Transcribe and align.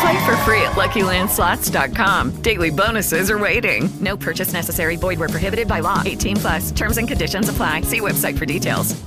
Play 0.00 0.26
for 0.26 0.36
free 0.38 0.62
at 0.62 0.72
LuckyLandSlots.com. 0.72 2.42
Daily 2.42 2.70
bonuses 2.70 3.30
are 3.30 3.38
waiting. 3.38 3.88
No 4.00 4.16
purchase 4.16 4.52
necessary. 4.52 4.96
Void 4.96 5.18
were 5.18 5.28
prohibited 5.28 5.68
by 5.68 5.80
law. 5.80 6.02
18 6.04 6.36
plus. 6.36 6.70
Terms 6.72 6.98
and 6.98 7.06
conditions 7.06 7.48
apply. 7.48 7.82
See 7.82 8.00
website 8.00 8.36
for 8.38 8.46
details. 8.46 9.04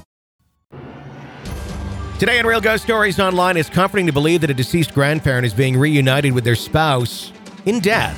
Today 2.19 2.39
on 2.39 2.47
Real 2.47 2.59
Ghost 2.61 2.83
Stories 2.83 3.19
Online, 3.19 3.57
it's 3.57 3.69
comforting 3.69 4.07
to 4.07 4.11
believe 4.11 4.41
that 4.41 4.49
a 4.49 4.53
deceased 4.55 4.95
grandparent 4.95 5.45
is 5.45 5.53
being 5.53 5.77
reunited 5.77 6.33
with 6.33 6.43
their 6.43 6.55
spouse 6.55 7.31
in 7.67 7.79
death. 7.79 8.17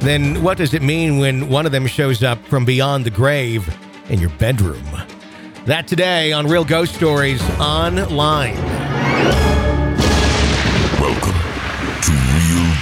Then 0.00 0.40
what 0.40 0.56
does 0.56 0.72
it 0.72 0.82
mean 0.82 1.18
when 1.18 1.48
one 1.48 1.66
of 1.66 1.72
them 1.72 1.88
shows 1.88 2.22
up 2.22 2.38
from 2.44 2.64
beyond 2.64 3.04
the 3.04 3.10
grave 3.10 3.76
in 4.08 4.20
your 4.20 4.30
bedroom? 4.30 4.84
That 5.66 5.88
today 5.88 6.32
on 6.32 6.46
Real 6.46 6.64
Ghost 6.64 6.94
Stories 6.94 7.42
Online. 7.58 8.54
Welcome 11.00 11.00
to 11.00 11.02
Real 11.02 11.33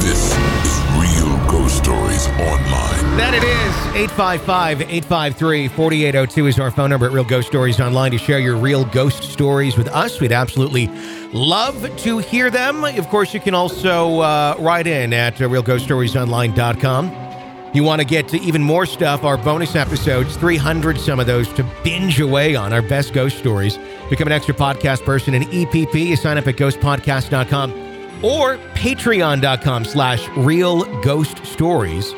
This 0.00 0.32
is 0.32 0.80
Real 0.98 1.36
Ghost 1.48 1.76
Stories 1.78 2.26
Online. 2.26 3.16
That 3.16 3.34
it 3.34 3.44
is. 3.44 3.76
855 4.10 4.82
853 4.82 5.68
4802 5.68 6.46
is 6.48 6.58
our 6.58 6.72
phone 6.72 6.90
number 6.90 7.06
at 7.06 7.12
Real 7.12 7.22
Ghost 7.24 7.46
Stories 7.46 7.80
Online 7.80 8.10
to 8.10 8.18
share 8.18 8.40
your 8.40 8.56
real 8.56 8.84
ghost 8.84 9.22
stories 9.22 9.78
with 9.78 9.86
us. 9.88 10.20
We'd 10.20 10.32
absolutely 10.32 10.88
love 11.32 11.96
to 11.98 12.18
hear 12.18 12.50
them. 12.50 12.84
Of 12.84 13.08
course, 13.08 13.32
you 13.32 13.38
can 13.38 13.54
also 13.54 14.18
uh, 14.20 14.56
write 14.58 14.88
in 14.88 15.12
at 15.12 15.40
uh, 15.40 15.44
realghoststoriesonline.com. 15.44 17.70
You 17.72 17.84
want 17.84 18.00
to 18.00 18.06
get 18.06 18.26
to 18.28 18.40
even 18.40 18.62
more 18.62 18.86
stuff, 18.86 19.22
our 19.22 19.38
bonus 19.38 19.76
episodes, 19.76 20.36
300 20.36 20.98
some 20.98 21.20
of 21.20 21.26
those 21.26 21.46
to 21.54 21.62
binge 21.84 22.20
away 22.20 22.56
on, 22.56 22.72
our 22.72 22.82
best 22.82 23.12
ghost 23.12 23.38
stories. 23.38 23.78
Become 24.10 24.26
an 24.26 24.32
extra 24.32 24.54
podcast 24.54 25.04
person 25.04 25.34
in 25.34 25.44
EPP. 25.44 25.94
You 25.94 26.16
sign 26.16 26.38
up 26.38 26.48
at 26.48 26.56
ghostpodcast.com 26.56 27.85
or 28.22 28.56
patreon.com 28.74 29.84
slash 29.84 30.26
real 30.36 30.84
ghost 31.02 31.44
stories 31.46 32.12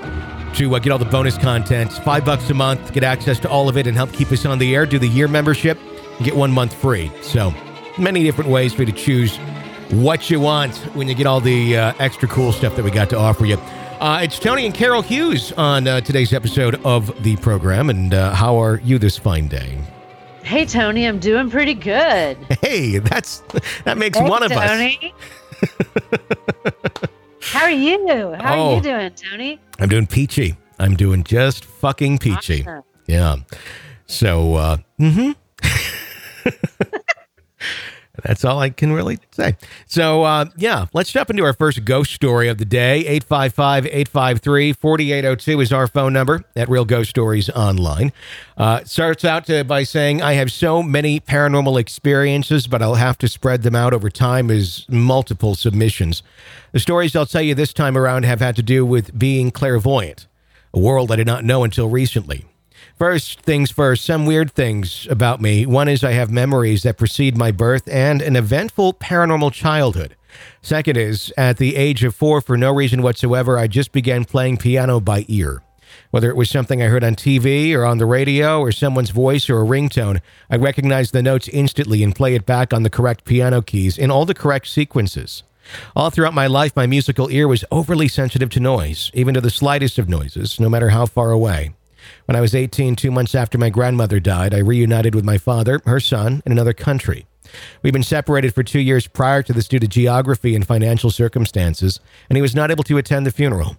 to 0.54 0.74
uh, 0.74 0.78
get 0.78 0.90
all 0.90 0.98
the 0.98 1.04
bonus 1.04 1.36
content. 1.38 1.92
Five 1.92 2.24
bucks 2.24 2.48
a 2.50 2.54
month, 2.54 2.92
get 2.92 3.04
access 3.04 3.38
to 3.40 3.48
all 3.48 3.68
of 3.68 3.76
it 3.76 3.86
and 3.86 3.96
help 3.96 4.12
keep 4.12 4.30
us 4.32 4.44
on 4.46 4.58
the 4.58 4.74
air. 4.74 4.86
Do 4.86 4.98
the 4.98 5.08
year 5.08 5.28
membership 5.28 5.78
and 6.16 6.24
get 6.24 6.34
one 6.34 6.50
month 6.50 6.74
free. 6.74 7.10
So 7.22 7.52
many 7.98 8.22
different 8.22 8.50
ways 8.50 8.72
for 8.74 8.82
you 8.82 8.86
to 8.86 8.92
choose 8.92 9.36
what 9.90 10.30
you 10.30 10.40
want 10.40 10.76
when 10.94 11.08
you 11.08 11.14
get 11.14 11.26
all 11.26 11.40
the 11.40 11.76
uh, 11.76 11.92
extra 11.98 12.28
cool 12.28 12.52
stuff 12.52 12.76
that 12.76 12.84
we 12.84 12.90
got 12.90 13.10
to 13.10 13.18
offer 13.18 13.44
you. 13.46 13.56
Uh, 14.00 14.20
it's 14.22 14.38
Tony 14.38 14.64
and 14.64 14.74
Carol 14.74 15.02
Hughes 15.02 15.50
on 15.52 15.88
uh, 15.88 16.00
today's 16.00 16.32
episode 16.32 16.80
of 16.84 17.22
the 17.24 17.36
program. 17.36 17.90
And 17.90 18.14
uh, 18.14 18.32
how 18.34 18.56
are 18.62 18.80
you 18.84 18.98
this 18.98 19.18
fine 19.18 19.48
day? 19.48 19.78
Hey 20.44 20.64
Tony, 20.64 21.04
I'm 21.06 21.18
doing 21.18 21.50
pretty 21.50 21.74
good. 21.74 22.38
Hey, 22.60 22.98
that's 22.98 23.42
that 23.84 23.98
makes 23.98 24.18
Hey, 24.18 24.28
one 24.28 24.42
of 24.42 24.52
us. 24.52 24.96
How 27.42 27.62
are 27.64 27.70
you? 27.70 28.06
How 28.34 28.54
are 28.54 28.56
Oh. 28.58 28.76
you 28.76 28.82
doing, 28.82 29.10
Tony? 29.14 29.60
I'm 29.78 29.88
doing 29.88 30.06
peachy. 30.06 30.56
I'm 30.78 30.94
doing 30.96 31.24
just 31.24 31.64
fucking 31.64 32.18
peachy. 32.18 32.62
Awesome. 32.62 32.82
Yeah. 33.06 33.36
So, 34.06 34.54
uh, 34.54 34.76
hmm 34.98 35.32
That's 38.24 38.44
all 38.44 38.58
I 38.58 38.70
can 38.70 38.92
really 38.92 39.18
say. 39.30 39.56
So, 39.86 40.24
uh, 40.24 40.46
yeah, 40.56 40.86
let's 40.92 41.12
jump 41.12 41.30
into 41.30 41.44
our 41.44 41.52
first 41.52 41.84
ghost 41.84 42.12
story 42.12 42.48
of 42.48 42.58
the 42.58 42.64
day. 42.64 43.00
855 43.00 43.86
853 43.86 44.72
4802 44.72 45.60
is 45.60 45.72
our 45.72 45.86
phone 45.86 46.12
number 46.12 46.44
at 46.56 46.68
Real 46.68 46.84
Ghost 46.84 47.10
Stories 47.10 47.48
Online. 47.50 48.12
Uh, 48.56 48.82
starts 48.84 49.24
out 49.24 49.46
to, 49.46 49.64
by 49.64 49.84
saying, 49.84 50.20
I 50.20 50.32
have 50.34 50.50
so 50.50 50.82
many 50.82 51.20
paranormal 51.20 51.78
experiences, 51.78 52.66
but 52.66 52.82
I'll 52.82 52.96
have 52.96 53.18
to 53.18 53.28
spread 53.28 53.62
them 53.62 53.76
out 53.76 53.94
over 53.94 54.10
time 54.10 54.50
as 54.50 54.84
multiple 54.88 55.54
submissions. 55.54 56.22
The 56.72 56.80
stories 56.80 57.14
I'll 57.14 57.26
tell 57.26 57.42
you 57.42 57.54
this 57.54 57.72
time 57.72 57.96
around 57.96 58.24
have 58.24 58.40
had 58.40 58.56
to 58.56 58.62
do 58.62 58.84
with 58.84 59.16
being 59.18 59.50
clairvoyant, 59.50 60.26
a 60.74 60.78
world 60.78 61.12
I 61.12 61.16
did 61.16 61.26
not 61.26 61.44
know 61.44 61.64
until 61.64 61.88
recently. 61.88 62.44
First 62.96 63.42
things 63.42 63.70
first, 63.70 64.04
some 64.04 64.26
weird 64.26 64.52
things 64.52 65.06
about 65.10 65.40
me. 65.40 65.66
One 65.66 65.88
is 65.88 66.02
I 66.02 66.12
have 66.12 66.30
memories 66.30 66.82
that 66.82 66.98
precede 66.98 67.36
my 67.36 67.50
birth 67.50 67.88
and 67.88 68.20
an 68.20 68.36
eventful 68.36 68.94
paranormal 68.94 69.52
childhood. 69.52 70.16
Second 70.62 70.96
is, 70.96 71.32
at 71.36 71.58
the 71.58 71.76
age 71.76 72.04
of 72.04 72.14
four, 72.14 72.40
for 72.40 72.56
no 72.56 72.72
reason 72.72 73.02
whatsoever, 73.02 73.58
I 73.58 73.66
just 73.66 73.92
began 73.92 74.24
playing 74.24 74.58
piano 74.58 75.00
by 75.00 75.24
ear. 75.28 75.62
Whether 76.10 76.30
it 76.30 76.36
was 76.36 76.50
something 76.50 76.82
I 76.82 76.86
heard 76.86 77.04
on 77.04 77.14
TV 77.14 77.74
or 77.74 77.84
on 77.84 77.98
the 77.98 78.06
radio 78.06 78.60
or 78.60 78.72
someone's 78.72 79.10
voice 79.10 79.48
or 79.48 79.60
a 79.60 79.64
ringtone, 79.64 80.20
I 80.50 80.56
recognized 80.56 81.12
the 81.12 81.22
notes 81.22 81.48
instantly 81.48 82.02
and 82.02 82.14
play 82.14 82.34
it 82.34 82.46
back 82.46 82.72
on 82.72 82.82
the 82.82 82.90
correct 82.90 83.24
piano 83.24 83.62
keys 83.62 83.96
in 83.96 84.10
all 84.10 84.24
the 84.24 84.34
correct 84.34 84.68
sequences. 84.68 85.42
All 85.94 86.10
throughout 86.10 86.34
my 86.34 86.46
life, 86.46 86.74
my 86.74 86.86
musical 86.86 87.30
ear 87.30 87.46
was 87.46 87.64
overly 87.70 88.08
sensitive 88.08 88.50
to 88.50 88.60
noise, 88.60 89.10
even 89.14 89.34
to 89.34 89.40
the 89.40 89.50
slightest 89.50 89.98
of 89.98 90.08
noises, 90.08 90.58
no 90.58 90.68
matter 90.68 90.90
how 90.90 91.06
far 91.06 91.30
away. 91.30 91.74
When 92.26 92.36
I 92.36 92.40
was 92.40 92.54
18, 92.54 92.96
two 92.96 93.10
months 93.10 93.34
after 93.34 93.58
my 93.58 93.70
grandmother 93.70 94.20
died, 94.20 94.54
I 94.54 94.58
reunited 94.58 95.14
with 95.14 95.24
my 95.24 95.38
father, 95.38 95.80
her 95.86 96.00
son, 96.00 96.42
in 96.44 96.52
another 96.52 96.72
country. 96.72 97.26
We'd 97.82 97.92
been 97.92 98.02
separated 98.02 98.54
for 98.54 98.62
two 98.62 98.80
years 98.80 99.06
prior 99.06 99.42
to 99.42 99.52
this 99.52 99.68
due 99.68 99.78
to 99.78 99.88
geography 99.88 100.54
and 100.54 100.66
financial 100.66 101.10
circumstances, 101.10 102.00
and 102.28 102.36
he 102.36 102.42
was 102.42 102.54
not 102.54 102.70
able 102.70 102.84
to 102.84 102.98
attend 102.98 103.26
the 103.26 103.30
funeral. 103.30 103.76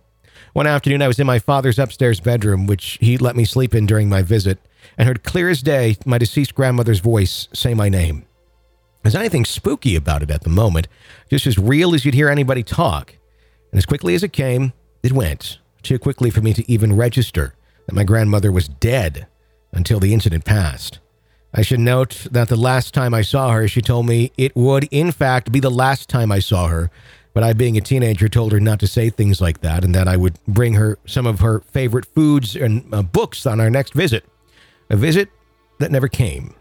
One 0.54 0.68
afternoon, 0.68 1.02
I 1.02 1.08
was 1.08 1.20
in 1.20 1.28
my 1.28 1.40
father's 1.40 1.78
upstairs 1.78 2.20
bedroom, 2.20 2.66
which 2.66 2.98
he 3.02 3.18
let 3.18 3.36
me 3.36 3.46
sleep 3.46 3.76
in 3.76 3.86
during 3.86 4.10
my 4.10 4.22
visit, 4.22 4.58
and 4.98 5.08
heard 5.08 5.24
clear 5.24 5.50
as 5.50 5.62
day 5.62 5.98
my 6.06 6.18
deceased 6.18 6.56
grandmother's 6.56 7.00
voice 7.00 7.48
say 7.54 7.74
my 7.74 7.90
name. 7.90 8.26
There's 9.04 9.16
anything 9.16 9.46
spooky 9.46 9.96
about 9.96 10.24
it 10.24 10.32
at 10.32 10.44
the 10.44 10.50
moment, 10.50 10.88
just 11.30 11.48
as 11.48 11.58
real 11.58 11.94
as 11.94 12.04
you'd 12.04 12.16
hear 12.16 12.30
anybody 12.30 12.64
talk. 12.64 13.16
And 13.72 13.78
as 13.78 13.86
quickly 13.86 14.16
as 14.16 14.24
it 14.24 14.34
came, 14.34 14.74
it 15.04 15.12
went, 15.12 15.60
too 15.84 16.00
quickly 16.00 16.30
for 16.30 16.42
me 16.42 16.54
to 16.54 16.70
even 16.70 16.96
register 16.96 17.54
that 17.90 17.96
my 17.96 18.04
grandmother 18.04 18.52
was 18.52 18.68
dead 18.68 19.26
until 19.72 20.00
the 20.00 20.14
incident 20.14 20.46
passed. 20.46 21.00
I 21.56 21.64
should 21.64 21.80
note 21.80 22.28
that 22.30 22.48
the 22.48 22.56
last 22.56 22.94
time 22.94 23.16
I 23.16 23.24
saw 23.24 23.50
her, 23.50 23.68
she 23.68 23.82
told 23.82 24.06
me 24.06 24.32
it 24.38 24.56
would, 24.56 24.88
in 24.92 25.12
fact, 25.12 25.52
be 25.52 25.60
the 25.60 25.72
last 25.72 26.08
time 26.08 26.32
I 26.32 26.38
saw 26.38 26.68
her 26.68 26.92
But 27.34 27.44
I, 27.44 27.54
being 27.54 27.78
a 27.78 27.82
teenager, 27.82 28.28
told 28.28 28.52
her 28.52 28.60
not 28.60 28.80
to 28.80 28.88
say 28.88 29.10
things 29.10 29.40
like 29.40 29.62
that 29.62 29.84
and 29.84 29.94
that 29.96 30.08
I 30.08 30.18
would 30.18 30.38
bring 30.48 30.74
her 30.74 30.98
some 31.06 31.26
of 31.26 31.40
her 31.40 31.62
favorite 31.62 32.06
foods 32.06 32.56
and 32.56 32.92
uh, 32.94 33.02
books 33.02 33.46
on 33.46 33.60
our 33.60 33.70
next 33.70 33.94
visit. 33.94 34.26
A 34.90 34.96
visit 34.96 35.30
that 35.80 35.92
never 35.92 36.08
came. 36.08 36.54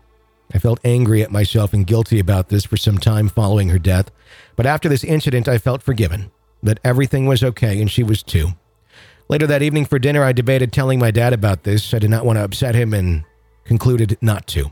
I 0.54 0.58
felt 0.58 0.80
angry 0.84 1.22
at 1.22 1.30
myself 1.30 1.72
and 1.72 1.86
guilty 1.86 2.18
about 2.20 2.48
this 2.48 2.64
for 2.64 2.76
some 2.76 2.98
time 2.98 3.28
following 3.28 3.68
her 3.70 3.78
death. 3.78 4.10
But 4.56 4.66
after 4.66 4.88
this 4.88 5.04
incident, 5.04 5.48
I 5.48 5.58
felt 5.58 5.82
forgiven, 5.82 6.30
that 6.62 6.80
everything 6.84 7.26
was 7.26 7.42
okay, 7.42 7.80
and 7.80 7.90
she 7.90 8.02
was 8.02 8.22
too. 8.22 8.50
Later 9.30 9.46
that 9.46 9.62
evening 9.62 9.84
for 9.84 9.98
dinner, 9.98 10.24
I 10.24 10.32
debated 10.32 10.72
telling 10.72 10.98
my 10.98 11.10
dad 11.10 11.34
about 11.34 11.64
this. 11.64 11.92
I 11.92 11.98
did 11.98 12.08
not 12.08 12.24
want 12.24 12.38
to 12.38 12.44
upset 12.44 12.74
him 12.74 12.94
and 12.94 13.24
concluded 13.64 14.16
not 14.22 14.46
to. 14.48 14.70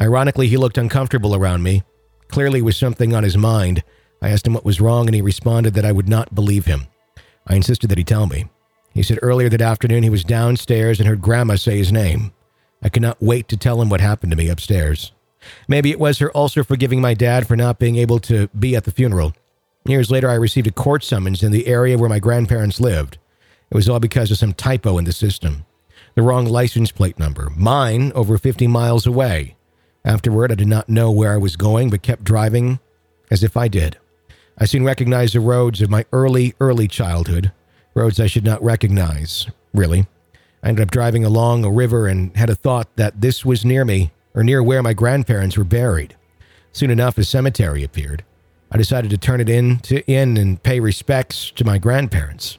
Ironically, 0.00 0.46
he 0.46 0.56
looked 0.56 0.78
uncomfortable 0.78 1.34
around 1.34 1.64
me. 1.64 1.82
Clearly, 2.28 2.62
was 2.62 2.76
something 2.76 3.12
on 3.12 3.24
his 3.24 3.36
mind. 3.36 3.82
I 4.22 4.28
asked 4.28 4.46
him 4.46 4.54
what 4.54 4.64
was 4.64 4.80
wrong, 4.80 5.06
and 5.06 5.16
he 5.16 5.20
responded 5.20 5.74
that 5.74 5.84
I 5.84 5.90
would 5.90 6.08
not 6.08 6.32
believe 6.32 6.66
him. 6.66 6.86
I 7.48 7.56
insisted 7.56 7.90
that 7.90 7.98
he 7.98 8.04
tell 8.04 8.28
me. 8.28 8.48
He 8.94 9.02
said 9.02 9.18
earlier 9.20 9.48
that 9.48 9.60
afternoon 9.60 10.04
he 10.04 10.10
was 10.10 10.22
downstairs 10.22 11.00
and 11.00 11.08
heard 11.08 11.20
Grandma 11.20 11.56
say 11.56 11.78
his 11.78 11.90
name. 11.90 12.32
I 12.82 12.90
could 12.90 13.02
not 13.02 13.20
wait 13.20 13.48
to 13.48 13.56
tell 13.56 13.82
him 13.82 13.88
what 13.88 14.00
happened 14.00 14.30
to 14.30 14.36
me 14.36 14.48
upstairs. 14.48 15.10
Maybe 15.66 15.90
it 15.90 15.98
was 15.98 16.18
her 16.18 16.36
ulcer 16.36 16.62
forgiving 16.62 17.00
my 17.00 17.14
dad 17.14 17.48
for 17.48 17.56
not 17.56 17.80
being 17.80 17.96
able 17.96 18.20
to 18.20 18.46
be 18.48 18.76
at 18.76 18.84
the 18.84 18.92
funeral. 18.92 19.34
Years 19.84 20.10
later, 20.10 20.30
I 20.30 20.34
received 20.34 20.68
a 20.68 20.72
court 20.72 21.02
summons 21.02 21.42
in 21.42 21.50
the 21.50 21.66
area 21.66 21.98
where 21.98 22.08
my 22.08 22.20
grandparents 22.20 22.80
lived. 22.80 23.18
It 23.70 23.74
was 23.74 23.88
all 23.88 24.00
because 24.00 24.30
of 24.30 24.38
some 24.38 24.54
typo 24.54 24.98
in 24.98 25.04
the 25.04 25.12
system. 25.12 25.64
The 26.14 26.22
wrong 26.22 26.46
license 26.46 26.90
plate 26.90 27.18
number, 27.18 27.50
mine 27.56 28.12
over 28.14 28.38
50 28.38 28.66
miles 28.66 29.06
away. 29.06 29.56
Afterward, 30.04 30.50
I 30.50 30.54
did 30.54 30.68
not 30.68 30.88
know 30.88 31.10
where 31.10 31.32
I 31.32 31.36
was 31.36 31.56
going, 31.56 31.90
but 31.90 32.02
kept 32.02 32.24
driving 32.24 32.80
as 33.30 33.42
if 33.42 33.56
I 33.56 33.68
did. 33.68 33.98
I 34.56 34.64
soon 34.64 34.84
recognized 34.84 35.34
the 35.34 35.40
roads 35.40 35.82
of 35.82 35.90
my 35.90 36.04
early, 36.12 36.54
early 36.60 36.88
childhood, 36.88 37.52
roads 37.94 38.18
I 38.18 38.26
should 38.26 38.44
not 38.44 38.62
recognize, 38.62 39.46
really. 39.74 40.06
I 40.62 40.68
ended 40.68 40.82
up 40.82 40.90
driving 40.90 41.24
along 41.24 41.64
a 41.64 41.70
river 41.70 42.08
and 42.08 42.36
had 42.36 42.50
a 42.50 42.54
thought 42.54 42.88
that 42.96 43.20
this 43.20 43.44
was 43.44 43.64
near 43.64 43.84
me, 43.84 44.10
or 44.34 44.42
near 44.42 44.62
where 44.62 44.82
my 44.82 44.94
grandparents 44.94 45.56
were 45.56 45.64
buried. 45.64 46.16
Soon 46.72 46.90
enough, 46.90 47.18
a 47.18 47.24
cemetery 47.24 47.84
appeared. 47.84 48.24
I 48.70 48.76
decided 48.76 49.10
to 49.10 49.18
turn 49.18 49.40
it 49.40 49.48
in 49.48 49.78
to 49.80 50.04
in 50.10 50.36
and 50.36 50.62
pay 50.62 50.80
respects 50.80 51.50
to 51.52 51.64
my 51.64 51.78
grandparents. 51.78 52.58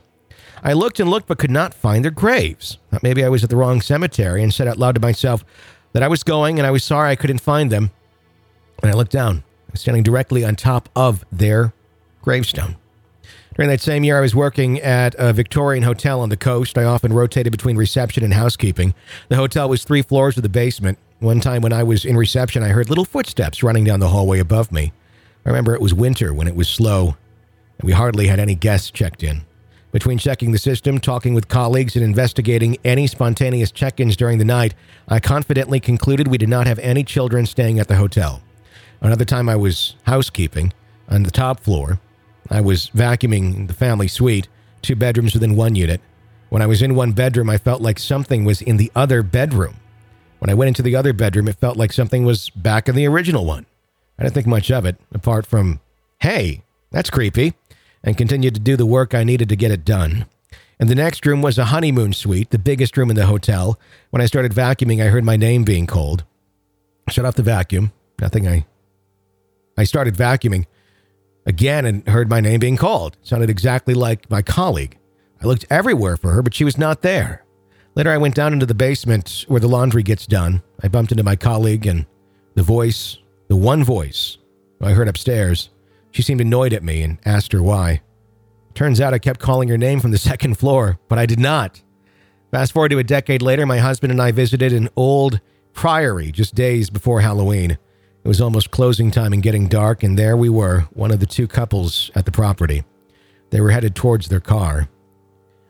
I 0.63 0.73
looked 0.73 0.99
and 0.99 1.09
looked 1.09 1.27
but 1.27 1.37
could 1.37 1.51
not 1.51 1.73
find 1.73 2.03
their 2.03 2.11
graves. 2.11 2.77
Maybe 3.01 3.23
I 3.23 3.29
was 3.29 3.43
at 3.43 3.49
the 3.49 3.55
wrong 3.55 3.81
cemetery 3.81 4.43
and 4.43 4.53
said 4.53 4.67
out 4.67 4.77
loud 4.77 4.95
to 4.95 5.01
myself 5.01 5.43
that 5.93 6.03
I 6.03 6.07
was 6.07 6.23
going 6.23 6.59
and 6.59 6.67
I 6.67 6.71
was 6.71 6.83
sorry 6.83 7.09
I 7.09 7.15
couldn't 7.15 7.41
find 7.41 7.71
them. 7.71 7.91
And 8.81 8.91
I 8.91 8.95
looked 8.95 9.11
down. 9.11 9.43
I 9.67 9.71
was 9.71 9.81
standing 9.81 10.03
directly 10.03 10.43
on 10.43 10.55
top 10.55 10.89
of 10.95 11.25
their 11.31 11.73
gravestone. 12.21 12.75
During 13.55 13.69
that 13.69 13.81
same 13.81 14.05
year, 14.05 14.17
I 14.17 14.21
was 14.21 14.33
working 14.33 14.79
at 14.79 15.15
a 15.17 15.33
Victorian 15.33 15.83
hotel 15.83 16.21
on 16.21 16.29
the 16.29 16.37
coast. 16.37 16.77
I 16.77 16.85
often 16.85 17.11
rotated 17.11 17.51
between 17.51 17.75
reception 17.75 18.23
and 18.23 18.33
housekeeping. 18.33 18.93
The 19.27 19.35
hotel 19.35 19.67
was 19.67 19.83
three 19.83 20.01
floors 20.01 20.37
with 20.37 20.45
a 20.45 20.49
basement. 20.49 20.97
One 21.19 21.41
time 21.41 21.61
when 21.61 21.73
I 21.73 21.83
was 21.83 22.05
in 22.05 22.15
reception, 22.15 22.63
I 22.63 22.69
heard 22.69 22.87
little 22.87 23.03
footsteps 23.03 23.61
running 23.61 23.83
down 23.83 23.99
the 23.99 24.07
hallway 24.07 24.39
above 24.39 24.71
me. 24.71 24.93
I 25.45 25.49
remember 25.49 25.75
it 25.75 25.81
was 25.81 25.93
winter 25.93 26.33
when 26.33 26.47
it 26.47 26.55
was 26.55 26.69
slow, 26.69 27.17
and 27.77 27.85
we 27.85 27.91
hardly 27.91 28.27
had 28.27 28.39
any 28.39 28.55
guests 28.55 28.91
checked 28.91 29.23
in. 29.23 29.41
Between 29.91 30.19
checking 30.19 30.51
the 30.51 30.59
system, 30.59 30.99
talking 30.99 31.33
with 31.33 31.47
colleagues, 31.47 31.95
and 31.95 32.05
investigating 32.05 32.77
any 32.85 33.07
spontaneous 33.07 33.71
check 33.71 33.99
ins 33.99 34.15
during 34.15 34.37
the 34.37 34.45
night, 34.45 34.75
I 35.07 35.19
confidently 35.19 35.79
concluded 35.79 36.27
we 36.27 36.37
did 36.37 36.49
not 36.49 36.67
have 36.67 36.77
any 36.79 37.03
children 37.03 37.47
staying 37.47 37.79
at 37.79 37.87
the 37.87 37.95
hotel. 37.95 38.41
Another 39.01 39.25
time 39.25 39.49
I 39.49 39.55
was 39.55 39.95
housekeeping 40.03 40.73
on 41.07 41.23
the 41.23 41.31
top 41.31 41.61
floor. 41.61 41.99
I 42.51 42.61
was 42.61 42.91
vacuuming 42.91 43.67
the 43.67 43.73
family 43.73 44.07
suite, 44.07 44.47
two 44.83 44.95
bedrooms 44.95 45.33
within 45.33 45.55
one 45.55 45.73
unit. 45.73 46.01
When 46.49 46.61
I 46.61 46.67
was 46.67 46.83
in 46.83 46.93
one 46.93 47.13
bedroom, 47.13 47.49
I 47.49 47.57
felt 47.57 47.81
like 47.81 47.97
something 47.97 48.45
was 48.45 48.61
in 48.61 48.77
the 48.77 48.91
other 48.95 49.23
bedroom. 49.23 49.77
When 50.37 50.49
I 50.49 50.53
went 50.53 50.67
into 50.67 50.83
the 50.83 50.95
other 50.95 51.13
bedroom, 51.13 51.47
it 51.47 51.55
felt 51.55 51.77
like 51.77 51.93
something 51.93 52.25
was 52.25 52.49
back 52.51 52.87
in 52.87 52.95
the 52.95 53.07
original 53.07 53.43
one. 53.43 53.65
I 54.19 54.23
didn't 54.23 54.35
think 54.35 54.47
much 54.47 54.69
of 54.69 54.85
it, 54.85 54.97
apart 55.11 55.47
from, 55.47 55.79
hey, 56.19 56.61
that's 56.91 57.09
creepy 57.09 57.55
and 58.03 58.17
continued 58.17 58.55
to 58.55 58.59
do 58.59 58.75
the 58.75 58.85
work 58.85 59.13
I 59.13 59.23
needed 59.23 59.49
to 59.49 59.55
get 59.55 59.71
it 59.71 59.85
done. 59.85 60.25
And 60.79 60.89
the 60.89 60.95
next 60.95 61.25
room 61.25 61.41
was 61.41 61.57
a 61.57 61.65
honeymoon 61.65 62.13
suite, 62.13 62.51
the 62.51 62.57
biggest 62.59 62.95
room 62.95 63.09
in 63.09 63.15
the 63.15 63.25
hotel. 63.25 63.77
When 64.11 64.21
I 64.21 64.25
started 64.25 64.53
vacuuming, 64.53 65.03
I 65.03 65.07
heard 65.07 65.25
my 65.25 65.35
name 65.35 65.63
being 65.63 65.87
called. 65.87 66.23
Shut 67.09 67.25
off 67.25 67.35
the 67.35 67.43
vacuum. 67.43 67.91
Nothing 68.21 68.47
I 68.47 68.65
I 69.77 69.85
started 69.85 70.13
vacuuming 70.13 70.65
again 71.45 71.85
and 71.85 72.05
heard 72.07 72.29
my 72.29 72.41
name 72.41 72.59
being 72.59 72.75
called. 72.75 73.15
It 73.21 73.27
sounded 73.27 73.49
exactly 73.49 73.93
like 73.93 74.29
my 74.29 74.41
colleague. 74.41 74.97
I 75.41 75.45
looked 75.45 75.65
everywhere 75.69 76.17
for 76.17 76.31
her, 76.31 76.41
but 76.41 76.53
she 76.53 76.65
was 76.65 76.77
not 76.77 77.01
there. 77.01 77.45
Later, 77.95 78.11
I 78.11 78.17
went 78.17 78.35
down 78.35 78.51
into 78.51 78.65
the 78.65 78.73
basement 78.73 79.45
where 79.47 79.61
the 79.61 79.69
laundry 79.69 80.03
gets 80.03 80.27
done. 80.27 80.61
I 80.83 80.89
bumped 80.89 81.11
into 81.11 81.23
my 81.23 81.37
colleague, 81.37 81.85
and 81.85 82.05
the 82.55 82.63
voice, 82.63 83.17
the 83.47 83.55
one 83.55 83.83
voice 83.83 84.37
I 84.81 84.91
heard 84.91 85.07
upstairs, 85.07 85.69
she 86.11 86.21
seemed 86.21 86.41
annoyed 86.41 86.73
at 86.73 86.83
me 86.83 87.01
and 87.01 87.19
asked 87.25 87.51
her 87.51 87.61
why. 87.61 88.01
Turns 88.73 89.01
out 89.01 89.13
I 89.13 89.19
kept 89.19 89.39
calling 89.39 89.69
her 89.69 89.77
name 89.77 89.99
from 89.99 90.11
the 90.11 90.17
second 90.29 90.55
floor, 90.57 90.99
but 91.07 91.19
I 91.19 91.25
did 91.25 91.39
not. 91.39 91.81
Fast 92.51 92.71
forward 92.71 92.89
to 92.89 92.97
a 92.99 93.03
decade 93.03 93.41
later, 93.41 93.65
my 93.65 93.77
husband 93.77 94.11
and 94.11 94.21
I 94.21 94.31
visited 94.31 94.73
an 94.73 94.89
old 94.95 95.39
priory 95.73 96.31
just 96.31 96.55
days 96.55 96.89
before 96.89 97.21
Halloween. 97.21 97.71
It 97.71 98.27
was 98.27 98.41
almost 98.41 98.71
closing 98.71 99.11
time 99.11 99.33
and 99.33 99.43
getting 99.43 99.67
dark, 99.67 100.03
and 100.03 100.17
there 100.17 100.35
we 100.35 100.49
were, 100.49 100.81
one 100.93 101.11
of 101.11 101.19
the 101.19 101.25
two 101.25 101.47
couples 101.47 102.11
at 102.15 102.25
the 102.25 102.31
property. 102.31 102.83
They 103.51 103.61
were 103.61 103.71
headed 103.71 103.95
towards 103.95 104.27
their 104.27 104.39
car. 104.39 104.89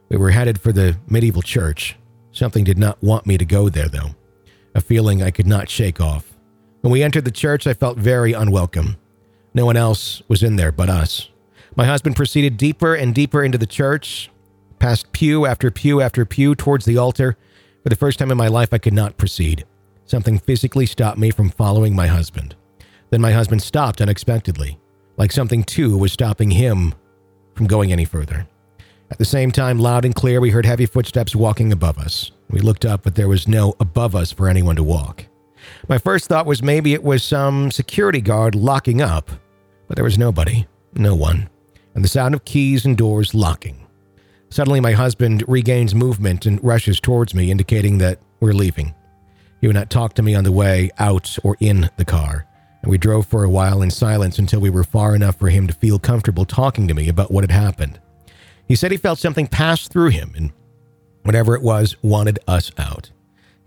We 0.09 0.17
were 0.17 0.31
headed 0.31 0.59
for 0.59 0.71
the 0.71 0.97
medieval 1.07 1.41
church. 1.41 1.95
Something 2.31 2.63
did 2.63 2.77
not 2.77 3.01
want 3.03 3.25
me 3.25 3.37
to 3.37 3.45
go 3.45 3.69
there, 3.69 3.87
though. 3.87 4.15
A 4.73 4.81
feeling 4.81 5.21
I 5.21 5.31
could 5.31 5.47
not 5.47 5.69
shake 5.69 5.99
off. 6.01 6.33
When 6.81 6.91
we 6.91 7.03
entered 7.03 7.25
the 7.25 7.31
church, 7.31 7.67
I 7.67 7.73
felt 7.73 7.97
very 7.97 8.33
unwelcome. 8.33 8.97
No 9.53 9.65
one 9.65 9.77
else 9.77 10.21
was 10.27 10.43
in 10.43 10.55
there 10.55 10.71
but 10.71 10.89
us. 10.89 11.29
My 11.75 11.85
husband 11.85 12.15
proceeded 12.15 12.57
deeper 12.57 12.95
and 12.95 13.15
deeper 13.15 13.43
into 13.43 13.57
the 13.57 13.65
church, 13.65 14.29
past 14.79 15.11
pew 15.11 15.45
after 15.45 15.71
pew 15.71 16.01
after 16.01 16.25
pew 16.25 16.55
towards 16.55 16.85
the 16.85 16.97
altar. 16.97 17.37
For 17.83 17.89
the 17.89 17.95
first 17.95 18.19
time 18.19 18.31
in 18.31 18.37
my 18.37 18.47
life, 18.47 18.73
I 18.73 18.77
could 18.77 18.93
not 18.93 19.17
proceed. 19.17 19.65
Something 20.05 20.39
physically 20.39 20.85
stopped 20.85 21.17
me 21.17 21.31
from 21.31 21.49
following 21.49 21.95
my 21.95 22.07
husband. 22.07 22.55
Then 23.09 23.21
my 23.21 23.31
husband 23.31 23.61
stopped 23.61 24.01
unexpectedly, 24.01 24.79
like 25.17 25.31
something 25.31 25.63
too 25.63 25.97
was 25.97 26.13
stopping 26.13 26.51
him 26.51 26.93
from 27.55 27.67
going 27.67 27.91
any 27.91 28.05
further. 28.05 28.47
At 29.11 29.17
the 29.17 29.25
same 29.25 29.51
time, 29.51 29.79
loud 29.79 30.05
and 30.05 30.13
clear, 30.13 30.39
we 30.39 30.51
heard 30.51 30.65
heavy 30.65 30.85
footsteps 30.85 31.35
walking 31.35 31.71
above 31.71 31.97
us. 31.97 32.31
We 32.49 32.59
looked 32.59 32.85
up, 32.85 33.03
but 33.03 33.15
there 33.15 33.27
was 33.27 33.47
no 33.47 33.75
above 33.79 34.15
us 34.15 34.31
for 34.31 34.47
anyone 34.47 34.75
to 34.75 34.83
walk. 34.83 35.25
My 35.87 35.97
first 35.97 36.27
thought 36.27 36.45
was 36.45 36.61
maybe 36.61 36.93
it 36.93 37.03
was 37.03 37.23
some 37.23 37.71
security 37.71 38.21
guard 38.21 38.55
locking 38.55 39.01
up, 39.01 39.31
but 39.87 39.95
there 39.95 40.03
was 40.03 40.17
nobody, 40.17 40.67
no 40.93 41.15
one, 41.15 41.49
and 41.95 42.03
the 42.03 42.09
sound 42.09 42.35
of 42.35 42.45
keys 42.45 42.85
and 42.85 42.97
doors 42.97 43.33
locking. 43.33 43.85
Suddenly, 44.49 44.79
my 44.79 44.93
husband 44.93 45.43
regains 45.47 45.93
movement 45.93 46.45
and 46.45 46.63
rushes 46.63 46.99
towards 46.99 47.35
me, 47.35 47.51
indicating 47.51 47.99
that 47.99 48.19
we're 48.39 48.53
leaving. 48.53 48.95
He 49.61 49.67
would 49.67 49.75
not 49.75 49.89
talk 49.89 50.13
to 50.15 50.23
me 50.23 50.35
on 50.35 50.43
the 50.43 50.51
way 50.51 50.89
out 50.97 51.37
or 51.43 51.55
in 51.59 51.89
the 51.97 52.05
car, 52.05 52.47
and 52.81 52.89
we 52.89 52.97
drove 52.97 53.27
for 53.27 53.43
a 53.43 53.49
while 53.49 53.81
in 53.81 53.91
silence 53.91 54.39
until 54.39 54.59
we 54.61 54.69
were 54.69 54.83
far 54.83 55.15
enough 55.15 55.37
for 55.37 55.49
him 55.49 55.67
to 55.67 55.73
feel 55.73 55.99
comfortable 55.99 56.45
talking 56.45 56.87
to 56.87 56.93
me 56.93 57.09
about 57.09 57.31
what 57.31 57.43
had 57.43 57.51
happened. 57.51 57.99
He 58.67 58.75
said 58.75 58.91
he 58.91 58.97
felt 58.97 59.19
something 59.19 59.47
pass 59.47 59.87
through 59.87 60.09
him, 60.09 60.33
and 60.35 60.51
whatever 61.23 61.55
it 61.55 61.61
was, 61.61 61.95
wanted 62.01 62.39
us 62.47 62.71
out. 62.77 63.11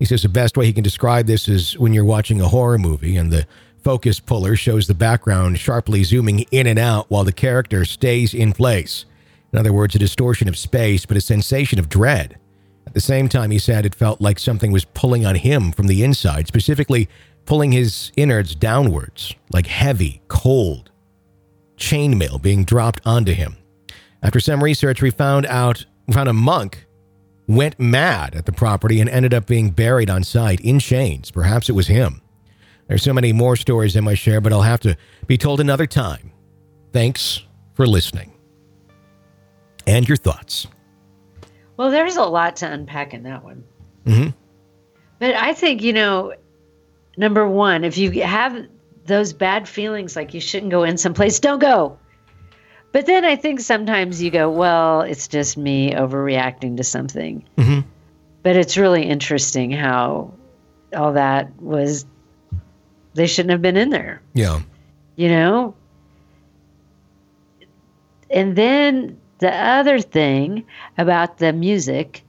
He 0.02 0.06
says 0.06 0.23
the 0.23 0.28
best 0.28 0.56
way 0.56 0.66
he 0.66 0.73
can 0.73 0.82
describe 0.82 1.28
this 1.28 1.47
is 1.47 1.78
when 1.78 1.92
you're 1.92 2.04
watching 2.04 2.40
a 2.40 2.49
horror 2.49 2.76
movie 2.76 3.16
and 3.16 3.30
the 3.30 3.47
focus 3.85 4.18
puller 4.18 4.56
shows 4.56 4.88
the 4.88 4.94
background 4.94 5.61
sharply 5.61 6.02
zooming 6.02 6.40
in 6.50 6.66
and 6.66 6.76
out 6.76 7.09
while 7.09 7.23
the 7.23 7.30
character 7.30 7.85
stays 7.85 8.35
in 8.35 8.52
place. 8.52 9.04
In 9.52 9.61
other 9.61 9.73
words, 9.73 9.94
a 9.94 10.00
distortion 10.00 10.49
of 10.49 10.59
space, 10.59 11.06
but 11.06 11.16
a 11.16 11.21
sensation 11.21 11.78
of 11.78 11.88
dread. 11.88 12.37
At 12.85 12.94
the 12.94 13.00
same 13.00 13.28
time, 13.28 13.52
he 13.52 13.61
said 13.61 13.87
it 13.87 13.94
felt 13.94 14.21
like 14.21 14.40
something 14.40 14.73
was 14.73 14.87
pulling 14.87 15.25
on 15.25 15.37
him 15.37 15.71
from 15.71 15.87
the 15.87 16.02
inside, 16.02 16.49
specifically 16.49 17.09
pulling 17.47 17.71
his 17.71 18.11
innards 18.16 18.56
downwards, 18.56 19.37
like 19.52 19.68
heavy, 19.68 20.21
cold 20.26 20.90
chainmail 21.76 22.42
being 22.42 22.64
dropped 22.64 23.00
onto 23.06 23.35
him. 23.35 23.56
After 24.21 24.40
some 24.40 24.64
research, 24.64 25.00
we 25.00 25.12
found 25.12 25.47
out 25.47 25.87
we 26.09 26.14
found 26.14 26.28
a 26.28 26.32
monk 26.32 26.87
went 27.56 27.78
mad 27.78 28.35
at 28.35 28.47
the 28.47 28.52
property 28.52 29.00
and 29.00 29.09
ended 29.09 29.35
up 29.35 29.47
being 29.47 29.71
buried 29.71 30.11
on 30.11 30.25
site 30.25 30.61
in 30.61 30.78
chains. 30.78 31.30
Perhaps 31.30 31.68
it 31.68 31.73
was 31.73 31.87
him. 31.87 32.21
There's 32.88 33.02
so 33.02 33.12
many 33.12 33.32
more 33.32 33.56
stories 33.56 33.97
in 33.97 34.04
my 34.04 34.14
share, 34.14 34.40
but 34.40 34.52
I'll 34.52 34.62
have 34.62 34.80
to 34.80 34.97
be 35.26 35.38
told 35.38 35.61
another 35.61 35.87
time. 35.87 36.32
Thanks 36.92 37.42
for 37.75 37.87
listening. 37.87 38.32
And 39.87 40.06
your 40.06 40.16
thoughts. 40.16 40.66
Well, 41.76 41.90
there's 41.90 42.16
a 42.16 42.25
lot 42.25 42.56
to 42.56 42.71
unpack 42.71 43.14
in 43.14 43.23
that 43.25 43.42
one. 43.42 43.64
Mm-hmm. 44.04 44.30
But 45.18 45.35
I 45.35 45.54
think, 45.54 45.82
you 45.82 45.92
know, 45.92 46.35
number 47.16 47.49
one, 47.49 47.85
if 47.85 47.97
you 47.97 48.23
have 48.23 48.66
those 49.06 49.32
bad 49.32 49.68
feelings 49.68 50.14
like 50.14 50.35
you 50.35 50.40
shouldn't 50.40 50.71
go 50.71 50.85
in 50.85 50.99
someplace, 50.99 51.40
don't 51.40 51.61
go. 51.61 51.99
But 52.92 53.06
then 53.06 53.25
I 53.25 53.37
think 53.37 53.61
sometimes 53.61 54.22
you 54.22 54.30
go, 54.30 54.50
well, 54.50 55.00
it's 55.00 55.26
just 55.28 55.56
me 55.56 55.92
overreacting 55.92 56.76
to 56.76 56.84
something. 56.84 57.42
Mhm. 57.56 57.84
But 58.42 58.56
it's 58.56 58.76
really 58.76 59.04
interesting 59.04 59.70
how 59.70 60.34
all 60.94 61.14
that 61.14 61.61
was, 61.61 62.04
they 63.14 63.26
shouldn't 63.26 63.50
have 63.52 63.62
been 63.62 63.76
in 63.78 63.88
there, 63.90 64.20
Yeah. 64.34 64.61
you 65.16 65.28
know? 65.28 65.75
And 68.30 68.56
then 68.56 69.18
the 69.38 69.54
other 69.54 70.00
thing 70.00 70.64
about 70.99 71.38
the 71.38 71.52
music, 71.52 72.22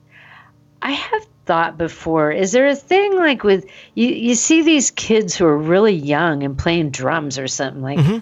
I 0.81 0.91
have 0.91 1.25
thought 1.45 1.77
before, 1.77 2.31
is 2.31 2.51
there 2.53 2.67
a 2.67 2.75
thing 2.75 3.15
like 3.17 3.43
with, 3.43 3.65
you, 3.95 4.07
you 4.07 4.35
see 4.35 4.61
these 4.61 4.91
kids 4.91 5.35
who 5.35 5.45
are 5.45 5.57
really 5.57 5.93
young 5.93 6.43
and 6.43 6.57
playing 6.57 6.91
drums 6.91 7.37
or 7.37 7.47
something 7.47 7.81
like, 7.81 8.21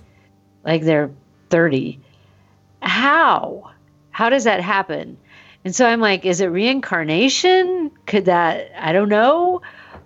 like 0.63 0.81
they're 0.83 1.11
30 1.49 1.99
how? 2.81 3.71
How 4.09 4.29
does 4.29 4.43
that 4.45 4.61
happen? 4.61 5.17
And 5.63 5.75
so 5.75 5.85
i'm 5.85 5.99
like 5.99 6.25
is 6.25 6.41
it 6.41 6.47
reincarnation? 6.47 7.91
Could 8.05 8.25
that 8.25 8.71
i 8.77 8.91
don't 8.91 9.09
know. 9.09 9.61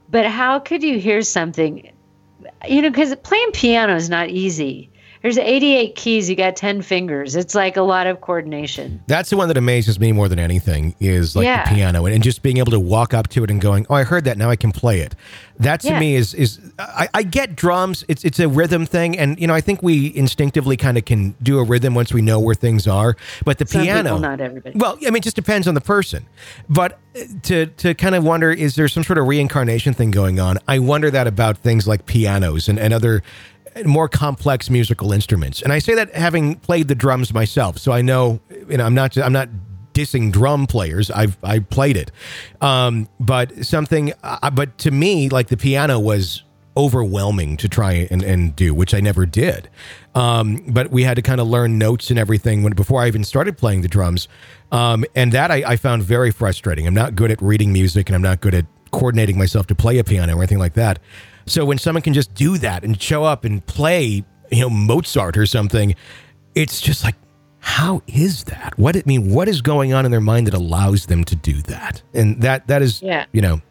But 0.10 0.25
how 0.27 0.60
could 0.60 0.84
you 0.84 1.00
hear 1.00 1.22
something? 1.22 1.91
You 2.67 2.82
know 2.82 2.89
because 2.89 3.15
playing 3.15 3.51
piano 3.51 3.96
is 3.96 4.10
not 4.10 4.29
easy 4.29 4.91
there's 5.25 5.39
88 5.39 5.96
keys 5.96 6.29
you 6.29 6.36
got 6.36 6.55
10 6.55 6.84
fingers 6.84 7.36
it's 7.36 7.55
like 7.55 7.77
a 7.77 7.82
lot 7.82 8.05
of 8.05 8.22
coordination 8.22 9.01
That's 9.08 9.32
the 9.32 9.38
one 9.38 9.48
that 9.48 9.58
amazes 9.58 10.00
me 10.00 10.12
more 10.12 10.29
than 10.29 10.38
anything 10.38 10.94
is 11.00 11.36
like 11.36 11.46
Yeah. 11.46 11.67
the 11.67 11.74
piano 11.75 12.05
and, 12.05 12.13
and 12.13 12.24
just 12.24 12.44
being 12.44 12.58
able 12.58 12.70
to 12.74 12.79
walk 12.79 13.15
up 13.15 13.27
to 13.29 13.44
it 13.44 13.50
and 13.50 13.60
going, 13.60 13.88
"Oh, 13.89 13.96
I 13.96 14.03
heard 14.03 14.25
that. 14.25 14.38
Now 14.38 14.51
I 14.51 14.55
can 14.55 14.72
play 14.72 15.00
it." 15.00 15.15
That 15.60 15.79
to 15.82 15.88
Yeah. 15.88 16.00
me 16.00 16.15
is 16.15 16.34
is 16.36 16.60
I, 16.77 17.08
I 17.13 17.24
get 17.24 17.55
drums. 17.55 18.03
It's 18.08 18.24
it's 18.24 18.39
a 18.39 18.48
rhythm 18.48 18.86
thing, 18.86 19.17
and 19.17 19.39
you 19.39 19.48
know 19.48 19.55
I 19.55 19.62
think 19.62 19.82
we 19.82 20.15
instinctively 20.15 20.77
kind 20.77 20.96
of 20.98 21.05
can 21.05 21.34
do 21.41 21.58
a 21.58 21.63
rhythm 21.63 21.96
once 21.96 22.13
we 22.13 22.22
know 22.22 22.39
where 22.39 22.53
things 22.55 22.86
are. 22.88 23.15
But 23.46 23.58
the 23.58 23.65
Some 23.65 23.82
piano, 23.82 24.03
people, 24.10 24.20
not 24.20 24.41
everybody. 24.41 24.77
well, 24.77 24.98
I 25.01 25.05
mean, 25.05 25.17
it 25.17 25.24
just 25.24 25.36
depends 25.36 25.67
on 25.67 25.74
the 25.74 25.82
person. 25.82 26.27
But 26.70 27.00
uh, 27.15 27.22
to 27.44 27.65
to 27.65 27.96
kind 27.96 28.13
of 28.13 28.24
wonder, 28.24 28.51
is 28.51 28.75
there 28.75 28.88
some 28.88 29.03
sort 29.03 29.17
of 29.17 29.25
reincarnation 29.27 29.94
thing 29.96 30.12
going 30.12 30.39
on? 30.39 30.60
I 30.67 30.77
wonder 30.79 31.10
that 31.10 31.25
about 31.25 31.58
things 31.58 31.88
like 31.88 32.05
pianos 32.05 32.70
and, 32.70 32.77
and 32.77 32.94
other 32.94 33.24
more 33.84 34.08
complex 34.08 34.70
musical 34.70 35.12
instruments. 35.12 35.62
And 35.62 35.74
I 35.74 35.79
say 35.79 35.96
that 35.96 36.13
having 36.15 36.55
played 36.55 36.88
the 36.88 36.96
drums 36.96 37.34
myself, 37.34 37.77
so 37.77 37.91
I 37.91 38.01
know. 38.01 38.39
You 38.70 38.77
know, 38.77 38.86
I'm 38.86 38.96
not 38.96 39.17
I'm 39.17 39.34
not 39.34 39.50
dissing 39.94 40.32
drum 40.32 40.67
players. 40.67 41.12
I've 41.12 41.38
I 41.44 41.60
played 41.60 41.98
it, 41.98 42.12
um, 42.62 43.10
but 43.20 43.65
something. 43.65 44.13
Uh, 44.24 44.50
but 44.51 44.77
to 44.79 44.91
me, 44.91 45.29
like 45.29 45.48
the 45.48 45.58
piano 45.58 46.00
was 46.00 46.44
overwhelming 46.77 47.55
to 47.58 47.70
try 47.70 48.08
and, 48.12 48.22
and 48.22 48.55
do, 48.55 48.74
which 48.74 48.94
I 48.94 49.00
never 49.00 49.25
did. 49.25 49.70
Um, 50.13 50.63
but 50.67 50.91
we 50.91 51.03
had 51.03 51.15
to 51.15 51.22
kind 51.22 51.39
of 51.39 51.48
learn 51.48 51.77
notes 51.77 52.10
and 52.10 52.20
everything 52.20 52.63
when 52.63 52.74
before 52.74 53.01
I 53.01 53.08
even 53.08 53.24
started 53.24 53.58
playing 53.58 53.82
the 53.82 53.88
drums. 53.88 54.27
Um, 54.72 55.05
and 55.15 55.32
that 55.32 55.51
I, 55.51 55.63
I 55.65 55.75
found 55.77 56.03
very 56.03 56.32
frustrating. 56.32 56.86
I'm 56.86 56.94
not 56.94 57.15
good 57.15 57.32
at 57.32 57.41
reading 57.41 57.72
music 57.72 58.10
and 58.10 58.15
I'm 58.15 58.22
not 58.22 58.41
good 58.41 58.53
at 58.53 58.65
coordinating 58.91 59.38
myself 59.38 59.67
to 59.67 59.75
play 59.75 59.98
a 60.00 60.03
piano 60.03 60.36
or 60.36 60.39
anything 60.39 60.60
like 60.60 60.74
that. 60.74 61.00
So 61.45 61.65
when 61.65 61.77
someone 61.77 62.01
can 62.01 62.13
just 62.13 62.33
do 62.33 62.57
that 62.59 62.83
and 62.83 62.99
show 63.01 63.23
up 63.23 63.45
and 63.45 63.65
play, 63.65 64.23
you 64.51 64.61
know, 64.61 64.69
Mozart 64.69 65.37
or 65.37 65.45
something, 65.45 65.95
it's 66.55 66.81
just 66.81 67.03
like, 67.03 67.15
how 67.59 68.01
is 68.07 68.43
that? 68.45 68.77
What 68.77 68.95
I 68.95 69.03
mean, 69.05 69.31
what 69.31 69.47
is 69.47 69.61
going 69.61 69.93
on 69.93 70.05
in 70.05 70.11
their 70.11 70.21
mind 70.21 70.47
that 70.47 70.53
allows 70.53 71.07
them 71.07 71.23
to 71.25 71.35
do 71.35 71.61
that? 71.63 72.01
And 72.13 72.41
that 72.41 72.67
that 72.67 72.81
is, 72.81 73.01
Yeah. 73.01 73.25
you 73.31 73.41
know, 73.41 73.61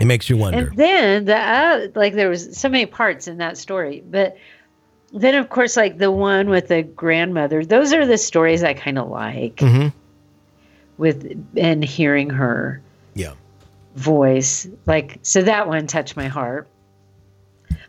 it 0.00 0.06
makes 0.06 0.28
you 0.30 0.36
wonder. 0.36 0.68
And 0.68 0.76
then 0.76 1.24
the 1.26 1.36
uh, 1.36 1.88
like 1.94 2.14
there 2.14 2.28
was 2.28 2.56
so 2.56 2.68
many 2.68 2.86
parts 2.86 3.28
in 3.28 3.38
that 3.38 3.58
story, 3.58 4.02
but 4.08 4.36
then 5.12 5.34
of 5.34 5.48
course 5.48 5.76
like 5.76 5.98
the 5.98 6.10
one 6.10 6.48
with 6.50 6.68
the 6.68 6.82
grandmother. 6.82 7.64
Those 7.64 7.92
are 7.92 8.06
the 8.06 8.18
stories 8.18 8.62
I 8.64 8.74
kind 8.74 8.98
of 8.98 9.08
like 9.08 9.60
hmm 9.60 9.88
with 10.98 11.32
and 11.56 11.82
hearing 11.84 12.30
her 12.30 12.80
Yeah. 13.14 13.32
Voice. 13.94 14.68
Like 14.86 15.18
so 15.22 15.42
that 15.42 15.68
one 15.68 15.86
touched 15.86 16.16
my 16.16 16.28
heart. 16.28 16.68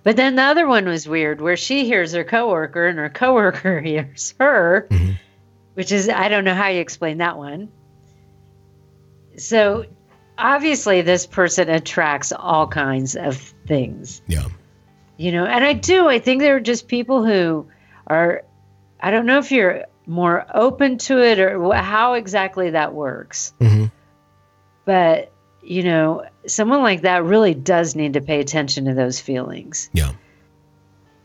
But 0.03 0.15
then 0.15 0.35
the 0.35 0.43
other 0.43 0.67
one 0.67 0.87
was 0.87 1.07
weird 1.07 1.41
where 1.41 1.57
she 1.57 1.85
hears 1.85 2.13
her 2.13 2.23
coworker 2.23 2.87
and 2.87 2.97
her 2.97 3.09
coworker 3.09 3.79
hears 3.85 4.33
her, 4.39 4.89
which 5.75 5.91
is 5.91 6.09
I 6.09 6.27
don't 6.27 6.43
know 6.43 6.55
how 6.55 6.67
you 6.69 6.81
explain 6.81 7.19
that 7.19 7.37
one. 7.37 7.69
So 9.37 9.85
obviously 10.37 11.01
this 11.01 11.25
person 11.27 11.69
attracts 11.69 12.31
all 12.31 12.67
kinds 12.67 13.15
of 13.15 13.37
things. 13.67 14.21
Yeah. 14.27 14.47
You 15.17 15.31
know, 15.31 15.45
and 15.45 15.63
I 15.63 15.73
do. 15.73 16.07
I 16.07 16.17
think 16.17 16.41
there 16.41 16.55
are 16.55 16.61
just 16.61 16.87
people 16.87 17.23
who 17.23 17.67
are 18.07 18.43
I 18.99 19.11
don't 19.11 19.25
know 19.25 19.37
if 19.37 19.51
you're 19.51 19.85
more 20.07 20.45
open 20.53 20.97
to 20.97 21.21
it 21.23 21.39
or 21.39 21.73
how 21.73 22.13
exactly 22.13 22.71
that 22.71 22.93
works. 22.93 23.53
hmm 23.59 23.85
But, 24.85 25.30
you 25.63 25.83
know, 25.83 26.25
someone 26.47 26.81
like 26.81 27.01
that 27.01 27.23
really 27.23 27.53
does 27.53 27.95
need 27.95 28.13
to 28.13 28.21
pay 28.21 28.39
attention 28.39 28.85
to 28.85 28.93
those 28.93 29.19
feelings. 29.19 29.89
Yeah. 29.93 30.13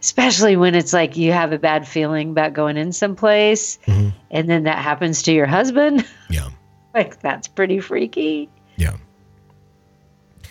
Especially 0.01 0.57
when 0.57 0.75
it's 0.75 0.93
like 0.93 1.17
you 1.17 1.33
have 1.33 1.53
a 1.53 1.59
bad 1.59 1.89
feeling 1.89 2.31
about 2.31 2.53
going 2.53 2.77
in 2.77 2.93
someplace 2.93 3.79
Mhm. 3.87 4.13
and 4.31 4.49
then 4.49 4.65
that 4.65 4.79
happens 4.79 5.23
to 5.23 5.33
your 5.33 5.47
husband. 5.47 6.05
Yeah. 6.31 6.51
like, 6.95 7.21
that's 7.21 7.49
pretty 7.49 7.81
freaky. 7.81 8.49
Yeah. 8.77 8.97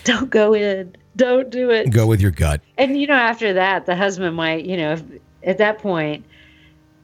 Don't 0.04 0.30
go 0.30 0.54
in. 0.54 0.96
Don't 1.16 1.50
do 1.50 1.70
it. 1.72 1.90
Go 1.92 2.06
with 2.08 2.22
your 2.22 2.32
gut. 2.32 2.62
And, 2.78 3.00
you 3.00 3.08
know, 3.08 3.14
after 3.14 3.54
that, 3.54 3.86
the 3.86 3.96
husband 3.96 4.36
might, 4.36 4.66
you 4.66 4.78
know, 4.78 4.94
if, 4.94 5.04
at 5.44 5.58
that 5.60 5.80
point 5.80 6.26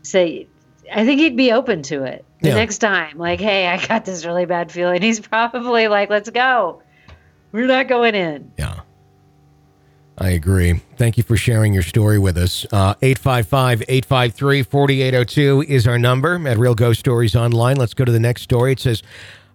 say, 0.03 0.47
I 0.93 1.05
think 1.05 1.19
he'd 1.21 1.37
be 1.37 1.51
open 1.51 1.81
to 1.83 2.03
it 2.03 2.25
the 2.41 2.49
Yeah. 2.49 2.55
next 2.55 2.79
time. 2.79 3.17
Like, 3.17 3.39
hey, 3.39 3.67
I 3.67 3.85
got 3.85 4.05
this 4.05 4.25
really 4.25 4.45
bad 4.45 4.71
feeling. 4.71 5.01
He's 5.03 5.19
probably 5.19 5.87
like, 5.87 6.09
let's 6.09 6.29
go. 6.29 6.81
We're 7.51 7.67
not 7.67 7.87
going 7.87 8.15
in. 8.15 8.51
Yeah. 8.57 8.81
I 10.17 10.29
agree. 10.31 10.81
Thank 10.97 11.17
you 11.17 11.23
for 11.23 11.35
sharing 11.35 11.73
your 11.73 11.81
story 11.83 12.19
with 12.19 12.37
us. 12.37 12.65
Uh, 12.71 12.93
855 13.01 13.81
853 13.87 14.63
4802 14.63 15.65
is 15.67 15.87
our 15.87 15.97
number 15.97 16.47
at 16.47 16.57
Real 16.57 16.75
Ghost 16.75 16.99
Stories 16.99 17.35
Online. 17.35 17.75
Let's 17.77 17.93
go 17.95 18.05
to 18.05 18.11
the 18.11 18.19
next 18.19 18.43
story. 18.43 18.73
It 18.73 18.79
says, 18.79 19.01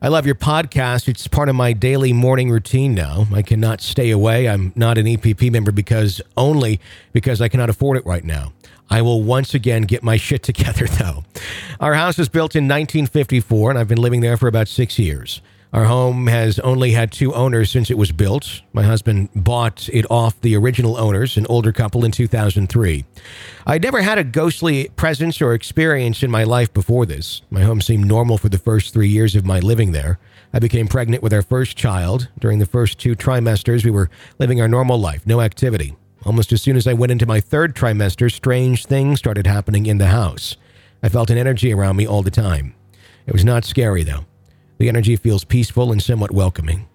I 0.02 0.08
love 0.08 0.26
your 0.26 0.34
podcast. 0.34 1.08
It's 1.08 1.26
part 1.28 1.48
of 1.48 1.54
my 1.54 1.72
daily 1.72 2.12
morning 2.12 2.50
routine 2.50 2.94
now. 2.94 3.26
I 3.32 3.42
cannot 3.42 3.80
stay 3.80 4.10
away. 4.10 4.48
I'm 4.48 4.72
not 4.74 4.98
an 4.98 5.06
EPP 5.06 5.50
member 5.52 5.72
because 5.72 6.20
only 6.36 6.80
because 7.12 7.40
I 7.40 7.48
cannot 7.48 7.70
afford 7.70 7.96
it 7.98 8.04
right 8.04 8.24
now. 8.24 8.52
I 8.88 9.02
will 9.02 9.22
once 9.22 9.54
again 9.54 9.82
get 9.82 10.02
my 10.02 10.16
shit 10.16 10.42
together, 10.42 10.86
though. 10.98 11.24
Our 11.80 11.94
house 11.94 12.18
was 12.18 12.28
built 12.28 12.54
in 12.54 12.64
1954, 12.64 13.70
and 13.70 13.78
I've 13.78 13.88
been 13.88 14.00
living 14.00 14.20
there 14.20 14.36
for 14.36 14.48
about 14.48 14.68
six 14.68 14.98
years. 14.98 15.40
Our 15.72 15.84
home 15.84 16.28
has 16.28 16.58
only 16.60 16.92
had 16.92 17.12
two 17.12 17.34
owners 17.34 17.70
since 17.70 17.90
it 17.90 17.98
was 17.98 18.12
built. 18.12 18.62
My 18.72 18.84
husband 18.84 19.28
bought 19.34 19.90
it 19.92 20.06
off 20.10 20.40
the 20.40 20.56
original 20.56 20.96
owners, 20.96 21.36
an 21.36 21.44
older 21.48 21.72
couple, 21.72 22.04
in 22.04 22.12
2003. 22.12 23.04
I'd 23.66 23.82
never 23.82 24.00
had 24.00 24.16
a 24.16 24.24
ghostly 24.24 24.88
presence 24.96 25.42
or 25.42 25.52
experience 25.52 26.22
in 26.22 26.30
my 26.30 26.44
life 26.44 26.72
before 26.72 27.04
this. 27.04 27.42
My 27.50 27.62
home 27.62 27.80
seemed 27.80 28.06
normal 28.06 28.38
for 28.38 28.48
the 28.48 28.58
first 28.58 28.94
three 28.94 29.08
years 29.08 29.34
of 29.34 29.44
my 29.44 29.58
living 29.58 29.92
there. 29.92 30.18
I 30.52 30.60
became 30.60 30.86
pregnant 30.86 31.22
with 31.22 31.34
our 31.34 31.42
first 31.42 31.76
child. 31.76 32.28
During 32.38 32.58
the 32.58 32.66
first 32.66 32.98
two 32.98 33.14
trimesters, 33.14 33.84
we 33.84 33.90
were 33.90 34.08
living 34.38 34.60
our 34.60 34.68
normal 34.68 34.98
life, 34.98 35.26
no 35.26 35.40
activity. 35.40 35.96
Almost 36.26 36.52
as 36.52 36.60
soon 36.60 36.76
as 36.76 36.88
I 36.88 36.92
went 36.92 37.12
into 37.12 37.24
my 37.24 37.40
third 37.40 37.76
trimester, 37.76 38.30
strange 38.32 38.84
things 38.84 39.20
started 39.20 39.46
happening 39.46 39.86
in 39.86 39.98
the 39.98 40.08
house. 40.08 40.56
I 41.00 41.08
felt 41.08 41.30
an 41.30 41.38
energy 41.38 41.72
around 41.72 41.94
me 41.94 42.04
all 42.04 42.22
the 42.22 42.32
time. 42.32 42.74
It 43.28 43.32
was 43.32 43.44
not 43.44 43.64
scary, 43.64 44.02
though. 44.02 44.24
The 44.78 44.88
energy 44.88 45.14
feels 45.14 45.44
peaceful 45.44 45.92
and 45.92 46.02
somewhat 46.02 46.32
welcoming. 46.32 46.88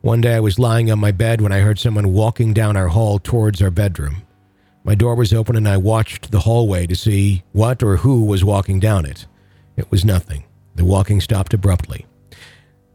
One 0.00 0.20
day 0.20 0.36
I 0.36 0.40
was 0.40 0.60
lying 0.60 0.92
on 0.92 1.00
my 1.00 1.10
bed 1.10 1.40
when 1.40 1.50
I 1.50 1.58
heard 1.58 1.80
someone 1.80 2.12
walking 2.12 2.54
down 2.54 2.76
our 2.76 2.86
hall 2.86 3.18
towards 3.18 3.60
our 3.60 3.72
bedroom. 3.72 4.22
My 4.84 4.94
door 4.94 5.16
was 5.16 5.34
open 5.34 5.56
and 5.56 5.68
I 5.68 5.76
watched 5.76 6.30
the 6.30 6.40
hallway 6.40 6.86
to 6.86 6.94
see 6.94 7.42
what 7.50 7.82
or 7.82 7.96
who 7.96 8.24
was 8.24 8.44
walking 8.44 8.78
down 8.78 9.04
it. 9.04 9.26
It 9.76 9.90
was 9.90 10.04
nothing. 10.04 10.44
The 10.76 10.84
walking 10.84 11.20
stopped 11.20 11.52
abruptly. 11.52 12.06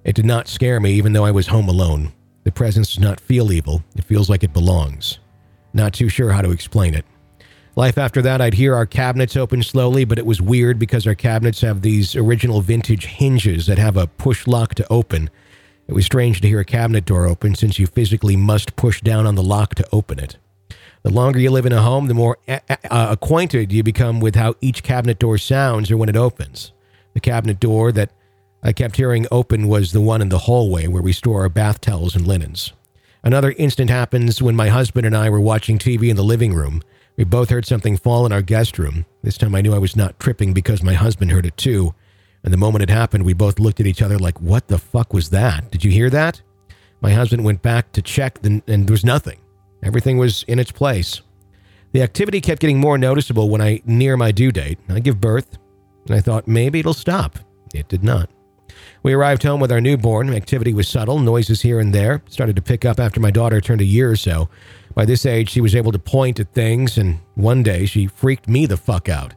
It 0.05 0.15
did 0.15 0.25
not 0.25 0.47
scare 0.47 0.79
me, 0.79 0.93
even 0.93 1.11
though 1.11 1.25
I 1.25 1.31
was 1.31 1.47
home 1.47 1.67
alone. 1.67 2.13
The 2.45 2.53
presence 2.53 2.95
does 2.95 2.99
not 2.99 3.19
feel 3.19 3.51
evil, 3.51 3.83
it 3.97 4.05
feels 4.05 4.29
like 4.29 4.45
it 4.45 4.53
belongs. 4.53 5.19
Not 5.73 5.93
too 5.93 6.09
sure 6.09 6.31
how 6.31 6.41
to 6.41 6.51
explain 6.51 6.93
it. 6.93 7.05
Life 7.75 7.97
after 7.97 8.21
that, 8.21 8.39
I'd 8.39 8.53
hear 8.53 8.75
our 8.75 8.85
cabinets 8.85 9.35
open 9.35 9.63
slowly, 9.63 10.05
but 10.05 10.19
it 10.19 10.25
was 10.27 10.39
weird 10.39 10.77
because 10.77 11.07
our 11.07 11.15
cabinets 11.15 11.61
have 11.61 11.81
these 11.81 12.15
original 12.15 12.61
vintage 12.61 13.05
hinges 13.05 13.65
that 13.65 13.79
have 13.79 13.97
a 13.97 14.05
push 14.05 14.45
lock 14.45 14.75
to 14.75 14.87
open. 14.91 15.31
It 15.87 15.93
was 15.93 16.05
strange 16.05 16.39
to 16.41 16.47
hear 16.47 16.59
a 16.59 16.65
cabinet 16.65 17.05
door 17.05 17.25
open 17.25 17.55
since 17.55 17.79
you 17.79 17.87
physically 17.87 18.37
must 18.37 18.75
push 18.75 19.01
down 19.01 19.25
on 19.25 19.33
the 19.35 19.43
lock 19.43 19.73
to 19.75 19.87
open 19.91 20.19
it. 20.19 20.37
The 21.01 21.09
longer 21.09 21.39
you 21.39 21.49
live 21.49 21.65
in 21.65 21.73
a 21.73 21.81
home, 21.81 22.07
the 22.07 22.13
more 22.13 22.37
a- 22.47 22.61
a- 22.69 22.93
uh, 22.93 23.11
acquainted 23.11 23.73
you 23.73 23.81
become 23.83 24.19
with 24.19 24.35
how 24.35 24.53
each 24.61 24.83
cabinet 24.83 25.17
door 25.19 25.37
sounds 25.39 25.89
or 25.89 25.97
when 25.97 26.09
it 26.09 26.15
opens. 26.15 26.71
The 27.15 27.19
cabinet 27.19 27.59
door 27.59 27.91
that 27.91 28.11
I 28.61 28.71
kept 28.71 28.95
hearing 28.97 29.25
open 29.31 29.67
was 29.67 29.91
the 29.91 29.99
one 29.99 30.21
in 30.21 30.29
the 30.29 30.39
hallway 30.39 30.87
where 30.87 31.01
we 31.01 31.11
store 31.11 31.41
our 31.41 31.49
bath 31.49 31.81
towels 31.81 32.15
and 32.15 32.25
linens. 32.25 32.71
Another 33.23 33.53
instant 33.57 33.89
happens 33.89 34.41
when 34.41 34.55
my 34.55 34.67
husband 34.67 35.05
and 35.05 35.15
I 35.15 35.29
were 35.29 35.39
watching 35.39 35.77
TV 35.77 36.09
in 36.09 36.17
the 36.17 36.23
living 36.23 36.53
room. 36.53 36.81
We 37.15 37.23
both 37.23 37.49
heard 37.49 37.65
something 37.65 37.95
fall 37.95 38.25
in 38.25 38.33
our 38.33 38.41
guest 38.41 38.77
room. 38.77 39.05
This 39.21 39.37
time 39.37 39.55
I 39.55 39.61
knew 39.61 39.73
I 39.73 39.77
was 39.77 39.95
not 39.95 40.19
tripping 40.19 40.53
because 40.53 40.83
my 40.83 40.93
husband 40.93 41.31
heard 41.31 41.45
it 41.45 41.55
too. 41.55 41.95
And 42.43 42.51
the 42.51 42.57
moment 42.57 42.83
it 42.83 42.89
happened, 42.89 43.23
we 43.23 43.33
both 43.33 43.59
looked 43.59 43.79
at 43.79 43.87
each 43.87 44.01
other 44.01 44.19
like, 44.19 44.41
what 44.41 44.67
the 44.67 44.77
fuck 44.77 45.13
was 45.13 45.29
that? 45.29 45.71
Did 45.71 45.85
you 45.85 45.91
hear 45.91 46.09
that? 46.09 46.41
My 46.99 47.11
husband 47.11 47.45
went 47.45 47.61
back 47.61 47.93
to 47.93 48.01
check 48.01 48.39
and, 48.43 48.61
there 48.65 48.91
was 48.91 49.05
nothing. 49.05 49.39
Everything 49.83 50.17
was 50.17 50.43
in 50.43 50.59
its 50.59 50.71
place. 50.71 51.21
The 51.93 52.01
activity 52.01 52.41
kept 52.41 52.59
getting 52.59 52.79
more 52.79 52.97
noticeable 52.97 53.49
when 53.49 53.61
I 53.61 53.81
near 53.85 54.17
my 54.17 54.31
due 54.31 54.51
date. 54.51 54.79
I 54.89 54.99
give 54.99 55.21
birth, 55.21 55.57
and 56.07 56.15
I 56.15 56.19
thought 56.19 56.47
maybe 56.47 56.79
it'll 56.79 56.93
stop. 56.93 57.39
It 57.73 57.87
did 57.87 58.03
not. 58.03 58.29
We 59.03 59.13
arrived 59.13 59.43
home 59.43 59.59
with 59.59 59.71
our 59.71 59.81
newborn. 59.81 60.33
Activity 60.33 60.73
was 60.73 60.87
subtle, 60.87 61.19
noises 61.19 61.61
here 61.61 61.79
and 61.79 61.93
there. 61.93 62.21
Started 62.29 62.55
to 62.55 62.61
pick 62.61 62.85
up 62.85 62.99
after 62.99 63.19
my 63.19 63.31
daughter 63.31 63.61
turned 63.61 63.81
a 63.81 63.85
year 63.85 64.11
or 64.11 64.15
so. 64.15 64.49
By 64.95 65.05
this 65.05 65.25
age, 65.25 65.49
she 65.49 65.61
was 65.61 65.75
able 65.75 65.91
to 65.91 65.99
point 65.99 66.39
at 66.39 66.53
things, 66.53 66.97
and 66.97 67.19
one 67.35 67.63
day 67.63 67.85
she 67.85 68.07
freaked 68.07 68.47
me 68.47 68.65
the 68.65 68.77
fuck 68.77 69.09
out. 69.09 69.33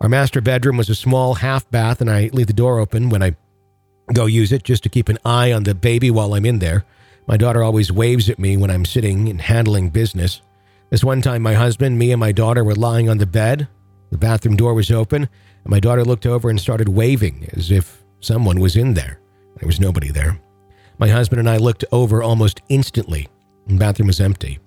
Our 0.00 0.08
master 0.08 0.40
bedroom 0.40 0.76
was 0.76 0.90
a 0.90 0.94
small 0.94 1.34
half 1.34 1.70
bath, 1.70 2.00
and 2.00 2.10
I 2.10 2.28
leave 2.32 2.48
the 2.48 2.52
door 2.52 2.78
open 2.78 3.08
when 3.08 3.22
I 3.22 3.36
go 4.12 4.26
use 4.26 4.52
it 4.52 4.64
just 4.64 4.82
to 4.82 4.88
keep 4.88 5.08
an 5.08 5.18
eye 5.24 5.52
on 5.52 5.62
the 5.62 5.74
baby 5.74 6.10
while 6.10 6.34
I'm 6.34 6.44
in 6.44 6.58
there. 6.58 6.84
My 7.26 7.36
daughter 7.36 7.62
always 7.62 7.92
waves 7.92 8.28
at 8.28 8.38
me 8.38 8.56
when 8.56 8.70
I'm 8.70 8.84
sitting 8.84 9.28
and 9.28 9.40
handling 9.40 9.90
business. 9.90 10.42
This 10.90 11.04
one 11.04 11.22
time, 11.22 11.40
my 11.40 11.54
husband, 11.54 11.98
me, 11.98 12.12
and 12.12 12.20
my 12.20 12.32
daughter 12.32 12.64
were 12.64 12.74
lying 12.74 13.08
on 13.08 13.18
the 13.18 13.26
bed. 13.26 13.68
The 14.10 14.18
bathroom 14.18 14.56
door 14.56 14.74
was 14.74 14.90
open, 14.90 15.22
and 15.22 15.70
my 15.70 15.80
daughter 15.80 16.04
looked 16.04 16.26
over 16.26 16.50
and 16.50 16.60
started 16.60 16.88
waving 16.88 17.48
as 17.52 17.70
if 17.70 18.01
someone 18.22 18.60
was 18.60 18.76
in 18.76 18.94
there. 18.94 19.20
There 19.56 19.66
was 19.66 19.80
nobody 19.80 20.10
there. 20.10 20.40
My 20.98 21.08
husband 21.08 21.40
and 21.40 21.50
I 21.50 21.58
looked 21.58 21.84
over 21.92 22.22
almost 22.22 22.62
instantly. 22.68 23.28
The 23.66 23.76
bathroom 23.76 24.06
was 24.06 24.20
empty. 24.20 24.58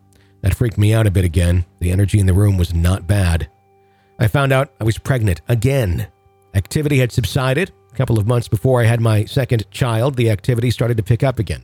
That 0.41 0.53
freaked 0.53 0.77
me 0.77 0.93
out 0.93 1.07
a 1.07 1.11
bit 1.11 1.25
again. 1.25 1.65
The 1.79 1.91
energy 1.91 2.19
in 2.19 2.27
the 2.27 2.33
room 2.33 2.57
was 2.57 2.73
not 2.73 3.07
bad. 3.07 3.49
I 4.19 4.27
found 4.27 4.53
out 4.53 4.71
I 4.79 4.83
was 4.83 4.97
pregnant 4.97 5.41
again. 5.47 6.07
Activity 6.53 6.99
had 6.99 7.11
subsided. 7.11 7.71
A 7.91 7.95
couple 7.95 8.19
of 8.19 8.27
months 8.27 8.47
before 8.47 8.81
I 8.81 8.85
had 8.85 9.01
my 9.01 9.25
second 9.25 9.69
child, 9.71 10.15
the 10.15 10.29
activity 10.29 10.69
started 10.69 10.97
to 10.97 11.03
pick 11.03 11.23
up 11.23 11.39
again. 11.39 11.63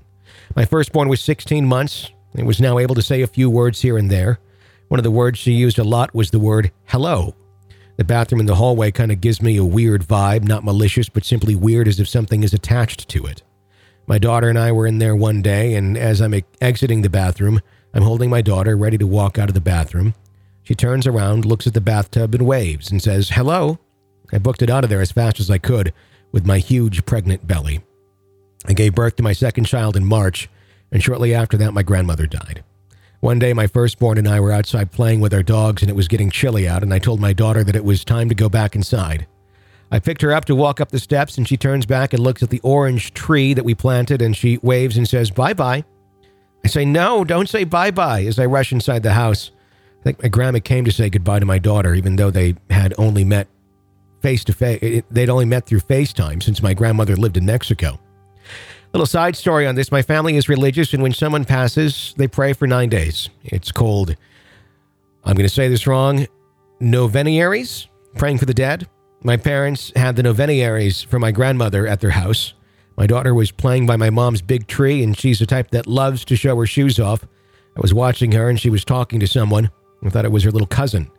My 0.56 0.66
firstborn 0.66 1.10
was 1.10 1.22
16 1.22 1.66
months 1.66 2.10
and 2.36 2.48
was 2.48 2.62
now 2.62 2.80
able 2.80 2.96
to 2.96 3.02
say 3.02 3.22
a 3.22 3.28
few 3.28 3.50
words 3.50 3.82
here 3.82 3.98
and 3.98 4.10
there. 4.10 4.40
One 4.88 5.00
of 5.00 5.04
the 5.04 5.12
words 5.12 5.40
she 5.40 5.52
used 5.52 5.80
a 5.80 5.84
lot 5.84 6.14
was 6.14 6.32
the 6.32 6.40
word 6.40 6.72
hello. 6.86 7.36
The 7.98 8.04
bathroom 8.04 8.40
in 8.40 8.48
the 8.48 8.56
hallway 8.56 8.92
kind 8.92 9.12
of 9.12 9.22
gives 9.22 9.42
me 9.42 9.58
a 9.58 9.66
weird 9.66 10.04
vibe, 10.08 10.44
not 10.44 10.64
malicious, 10.64 11.10
but 11.10 11.26
simply 11.26 11.56
weird 11.56 11.88
as 11.88 12.00
if 12.00 12.08
something 12.08 12.44
is 12.44 12.54
attached 12.54 13.08
to 13.10 13.26
it. 13.26 13.44
My 14.08 14.18
daughter 14.18 14.50
and 14.50 14.58
I 14.58 14.72
were 14.72 14.88
in 14.88 14.98
there 14.98 15.16
one 15.16 15.42
day, 15.42 15.76
and 15.76 15.98
as 15.98 16.22
I'm 16.22 16.34
exiting 16.60 17.02
the 17.02 17.10
bathroom, 17.10 17.62
I'm 17.94 18.04
holding 18.04 18.30
my 18.30 18.42
daughter, 18.42 18.76
ready 18.76 18.98
to 18.98 19.08
walk 19.08 19.38
out 19.38 19.50
of 19.50 19.54
the 19.54 19.62
bathroom. 19.62 20.16
She 20.64 20.76
turns 20.76 21.06
around, 21.06 21.46
looks 21.46 21.68
at 21.68 21.74
the 21.74 21.82
bathtub, 21.82 22.34
and 22.34 22.46
waves 22.46 22.92
and 22.92 23.02
says, 23.02 23.30
Hello. 23.30 23.80
I 24.32 24.38
booked 24.38 24.62
it 24.62 24.70
out 24.70 24.84
of 24.84 24.90
there 24.90 25.02
as 25.02 25.12
fast 25.12 25.40
as 25.40 25.50
I 25.50 25.58
could 25.58 25.94
with 26.32 26.46
my 26.46 26.60
huge 26.60 27.06
pregnant 27.06 27.48
belly. 27.48 27.82
I 28.66 28.74
gave 28.74 28.96
birth 28.96 29.18
to 29.18 29.24
my 29.24 29.34
second 29.34 29.66
child 29.66 29.96
in 29.98 30.06
March, 30.06 30.50
and 30.92 31.04
shortly 31.04 31.34
after 31.34 31.58
that, 31.58 31.74
my 31.74 31.84
grandmother 31.84 32.28
died. 32.28 32.64
One 33.22 33.38
day, 33.38 33.54
my 33.54 33.68
firstborn 33.68 34.18
and 34.18 34.28
I 34.28 34.40
were 34.40 34.52
outside 34.52 34.92
playing 34.92 35.20
with 35.20 35.32
our 35.32 35.44
dogs, 35.44 35.84
and 35.84 35.92
it 35.92 35.96
was 35.96 36.08
getting 36.08 36.32
chilly 36.32 36.68
out, 36.68 36.82
and 36.82 36.92
I 36.92 36.98
told 36.98 37.20
my 37.20 37.34
daughter 37.34 37.64
that 37.64 37.76
it 37.76 37.86
was 37.86 38.04
time 38.04 38.30
to 38.30 38.36
go 38.36 38.50
back 38.50 38.76
inside. 38.76 39.28
I 39.92 40.00
picked 40.00 40.24
her 40.24 40.34
up 40.34 40.46
to 40.46 40.56
walk 40.56 40.82
up 40.82 40.90
the 40.90 40.98
steps, 40.98 41.38
and 41.38 41.48
she 41.48 41.56
turns 41.56 41.86
back 41.86 42.14
and 42.14 42.24
looks 42.24 42.42
at 42.42 42.50
the 42.50 42.60
orange 42.62 43.14
tree 43.14 43.54
that 43.54 43.64
we 43.64 43.76
planted, 43.76 44.24
and 44.24 44.36
she 44.36 44.58
waves 44.64 44.98
and 44.98 45.08
says, 45.08 45.30
Bye 45.30 45.54
bye. 45.54 45.84
I 46.66 46.68
say, 46.68 46.84
No, 46.84 47.24
don't 47.24 47.48
say 47.48 47.64
bye 47.64 47.92
bye 47.92 48.24
as 48.24 48.40
I 48.40 48.48
rush 48.48 48.72
inside 48.72 49.04
the 49.04 49.14
house. 49.14 49.52
I 50.00 50.04
think 50.04 50.24
my 50.24 50.30
grandma 50.30 50.58
came 50.58 50.84
to 50.86 50.92
say 50.92 51.12
goodbye 51.12 51.40
to 51.40 51.46
my 51.46 51.60
daughter, 51.60 51.94
even 51.94 52.16
though 52.16 52.32
they 52.32 52.56
had 52.72 52.96
only 52.98 53.24
met 53.24 53.48
face 54.22 54.44
to 54.46 54.54
face. 54.54 55.04
They'd 55.12 55.30
only 55.30 55.46
met 55.46 55.68
through 55.68 55.82
FaceTime 55.82 56.42
since 56.42 56.64
my 56.64 56.74
grandmother 56.74 57.16
lived 57.16 57.38
in 57.38 57.46
Mexico. 57.46 58.00
Little 58.94 59.06
side 59.06 59.38
story 59.38 59.66
on 59.66 59.76
this 59.76 59.92
my 59.92 60.02
family 60.02 60.36
is 60.36 60.50
religious, 60.50 60.94
and 60.94 61.02
when 61.02 61.14
someone 61.14 61.46
passes, 61.46 62.14
they 62.18 62.28
pray 62.28 62.52
for 62.52 62.68
nine 62.68 62.90
days. 62.90 63.30
It's 63.44 63.72
called, 63.72 64.16
I'm 65.24 65.36
going 65.36 65.48
to 65.48 65.54
say 65.54 65.70
this 65.70 65.88
wrong, 65.88 66.28
noveniaries, 66.82 67.88
praying 68.16 68.40
for 68.40 68.46
the 68.46 68.54
dead. 68.54 68.90
My 69.24 69.38
parents 69.38 69.94
had 69.96 70.18
the 70.18 70.24
noveniaries 70.24 71.06
for 71.06 71.20
my 71.20 71.32
grandmother 71.32 71.88
at 71.88 72.02
their 72.02 72.10
house. 72.10 72.54
My 72.98 73.08
daughter 73.08 73.34
was 73.34 73.50
playing 73.50 73.86
by 73.86 73.96
my 73.96 74.10
mom's 74.10 74.42
big 74.42 74.68
tree, 74.68 75.02
and 75.04 75.18
she's 75.18 75.40
the 75.40 75.46
type 75.46 75.72
that 75.72 75.88
loves 75.88 76.26
to 76.26 76.36
show 76.36 76.58
her 76.58 76.66
shoes 76.66 77.00
off. 77.00 77.24
I 77.78 77.80
was 77.80 77.94
watching 77.94 78.34
her, 78.34 78.50
and 78.50 78.60
she 78.60 78.70
was 78.70 78.84
talking 78.84 79.22
to 79.22 79.28
someone. 79.28 79.72
I 80.04 80.10
thought 80.10 80.26
it 80.26 80.32
was 80.34 80.44
her 80.44 80.52
little 80.52 80.68
cousin. 80.68 81.10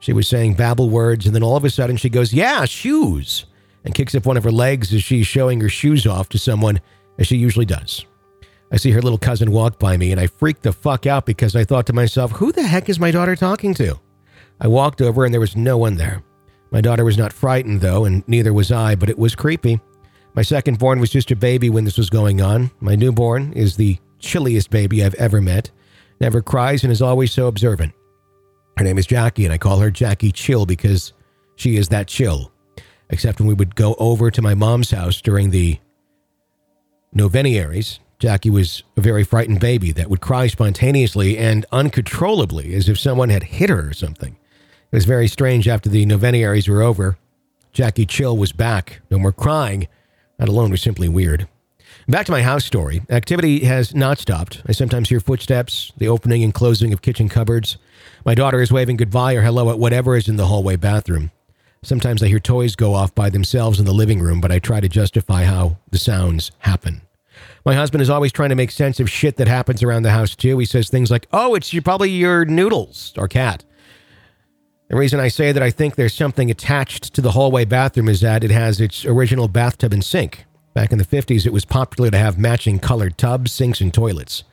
She 0.00 0.14
was 0.14 0.28
saying 0.28 0.54
babble 0.54 0.88
words, 0.88 1.26
and 1.26 1.34
then 1.34 1.42
all 1.42 1.56
of 1.56 1.64
a 1.64 1.70
sudden 1.70 1.98
she 1.98 2.08
goes, 2.08 2.32
Yeah, 2.32 2.64
shoes, 2.64 3.44
and 3.84 3.94
kicks 3.94 4.14
up 4.14 4.24
one 4.24 4.38
of 4.38 4.44
her 4.44 4.52
legs 4.52 4.94
as 4.94 5.04
she's 5.04 5.26
showing 5.26 5.60
her 5.60 5.68
shoes 5.68 6.06
off 6.06 6.30
to 6.30 6.38
someone, 6.38 6.80
as 7.18 7.26
she 7.26 7.36
usually 7.36 7.66
does. 7.66 8.04
I 8.70 8.76
see 8.76 8.90
her 8.90 9.02
little 9.02 9.18
cousin 9.18 9.50
walk 9.50 9.78
by 9.78 9.96
me, 9.96 10.12
and 10.12 10.20
I 10.20 10.26
freaked 10.26 10.62
the 10.62 10.72
fuck 10.72 11.06
out 11.06 11.24
because 11.24 11.56
I 11.56 11.64
thought 11.64 11.86
to 11.86 11.92
myself, 11.92 12.32
Who 12.32 12.52
the 12.52 12.66
heck 12.66 12.88
is 12.88 13.00
my 13.00 13.10
daughter 13.10 13.34
talking 13.34 13.74
to? 13.74 13.98
I 14.60 14.68
walked 14.68 15.00
over, 15.00 15.24
and 15.24 15.32
there 15.32 15.40
was 15.40 15.56
no 15.56 15.78
one 15.78 15.96
there. 15.96 16.22
My 16.70 16.80
daughter 16.80 17.04
was 17.04 17.16
not 17.16 17.32
frightened, 17.32 17.80
though, 17.80 18.04
and 18.04 18.26
neither 18.28 18.52
was 18.52 18.70
I, 18.70 18.94
but 18.94 19.08
it 19.08 19.18
was 19.18 19.34
creepy. 19.34 19.80
My 20.34 20.42
second 20.42 20.78
born 20.78 21.00
was 21.00 21.10
just 21.10 21.30
a 21.30 21.36
baby 21.36 21.70
when 21.70 21.84
this 21.84 21.96
was 21.96 22.10
going 22.10 22.42
on. 22.42 22.70
My 22.80 22.94
newborn 22.94 23.52
is 23.54 23.76
the 23.76 23.98
chilliest 24.18 24.70
baby 24.70 25.02
I've 25.02 25.14
ever 25.14 25.40
met, 25.40 25.70
never 26.20 26.42
cries, 26.42 26.82
and 26.82 26.92
is 26.92 27.00
always 27.00 27.32
so 27.32 27.46
observant. 27.46 27.94
Her 28.76 28.84
name 28.84 28.98
is 28.98 29.06
Jackie, 29.06 29.44
and 29.44 29.52
I 29.52 29.58
call 29.58 29.78
her 29.78 29.90
Jackie 29.90 30.30
Chill 30.30 30.66
because 30.66 31.12
she 31.56 31.76
is 31.76 31.88
that 31.88 32.06
chill. 32.06 32.52
Except 33.10 33.40
when 33.40 33.48
we 33.48 33.54
would 33.54 33.74
go 33.74 33.96
over 33.98 34.30
to 34.30 34.42
my 34.42 34.54
mom's 34.54 34.90
house 34.90 35.22
during 35.22 35.50
the 35.50 35.78
noveniaries, 37.14 37.98
Jackie 38.18 38.50
was 38.50 38.82
a 38.96 39.00
very 39.00 39.22
frightened 39.22 39.60
baby 39.60 39.92
that 39.92 40.10
would 40.10 40.20
cry 40.20 40.48
spontaneously 40.48 41.38
and 41.38 41.64
uncontrollably 41.70 42.74
as 42.74 42.88
if 42.88 42.98
someone 42.98 43.28
had 43.28 43.44
hit 43.44 43.70
her 43.70 43.90
or 43.90 43.92
something. 43.92 44.36
It 44.90 44.96
was 44.96 45.04
very 45.04 45.28
strange 45.28 45.68
after 45.68 45.88
the 45.88 46.04
noveniaries 46.04 46.68
were 46.68 46.82
over. 46.82 47.16
Jackie 47.72 48.06
Chill 48.06 48.36
was 48.36 48.52
back, 48.52 49.00
no 49.10 49.18
more 49.18 49.32
crying. 49.32 49.86
That 50.38 50.48
alone 50.48 50.70
was 50.70 50.82
simply 50.82 51.08
weird. 51.08 51.46
Back 52.08 52.26
to 52.26 52.32
my 52.32 52.42
house 52.42 52.64
story. 52.64 53.02
Activity 53.10 53.64
has 53.64 53.94
not 53.94 54.18
stopped. 54.18 54.62
I 54.66 54.72
sometimes 54.72 55.10
hear 55.10 55.20
footsteps, 55.20 55.92
the 55.98 56.08
opening 56.08 56.42
and 56.42 56.54
closing 56.54 56.92
of 56.92 57.02
kitchen 57.02 57.28
cupboards. 57.28 57.76
My 58.24 58.34
daughter 58.34 58.60
is 58.60 58.72
waving 58.72 58.96
goodbye 58.96 59.34
or 59.34 59.42
hello 59.42 59.70
at 59.70 59.78
whatever 59.78 60.16
is 60.16 60.28
in 60.28 60.36
the 60.36 60.46
hallway 60.46 60.76
bathroom. 60.76 61.30
Sometimes 61.82 62.22
I 62.22 62.28
hear 62.28 62.40
toys 62.40 62.74
go 62.74 62.94
off 62.94 63.14
by 63.14 63.30
themselves 63.30 63.78
in 63.78 63.86
the 63.86 63.92
living 63.92 64.20
room, 64.20 64.40
but 64.40 64.50
I 64.50 64.58
try 64.58 64.80
to 64.80 64.88
justify 64.88 65.44
how 65.44 65.76
the 65.90 65.98
sounds 65.98 66.50
happen. 66.60 67.02
My 67.64 67.74
husband 67.74 68.02
is 68.02 68.10
always 68.10 68.32
trying 68.32 68.48
to 68.48 68.56
make 68.56 68.70
sense 68.70 68.98
of 68.98 69.08
shit 69.08 69.36
that 69.36 69.46
happens 69.46 69.82
around 69.82 70.02
the 70.02 70.10
house, 70.10 70.34
too. 70.34 70.58
He 70.58 70.64
says 70.64 70.88
things 70.88 71.10
like, 71.10 71.28
Oh, 71.32 71.54
it's 71.54 71.72
your, 71.72 71.82
probably 71.82 72.10
your 72.10 72.44
noodles 72.44 73.12
or 73.16 73.28
cat. 73.28 73.64
The 74.88 74.96
reason 74.96 75.20
I 75.20 75.28
say 75.28 75.52
that 75.52 75.62
I 75.62 75.70
think 75.70 75.94
there's 75.94 76.14
something 76.14 76.50
attached 76.50 77.14
to 77.14 77.20
the 77.20 77.32
hallway 77.32 77.64
bathroom 77.64 78.08
is 78.08 78.22
that 78.22 78.42
it 78.42 78.50
has 78.50 78.80
its 78.80 79.04
original 79.04 79.46
bathtub 79.46 79.92
and 79.92 80.02
sink. 80.02 80.46
Back 80.74 80.92
in 80.92 80.98
the 80.98 81.04
50s, 81.04 81.46
it 81.46 81.52
was 81.52 81.64
popular 81.64 82.10
to 82.10 82.18
have 82.18 82.38
matching 82.38 82.78
colored 82.78 83.18
tubs, 83.18 83.52
sinks, 83.52 83.80
and 83.80 83.92
toilets. 83.92 84.44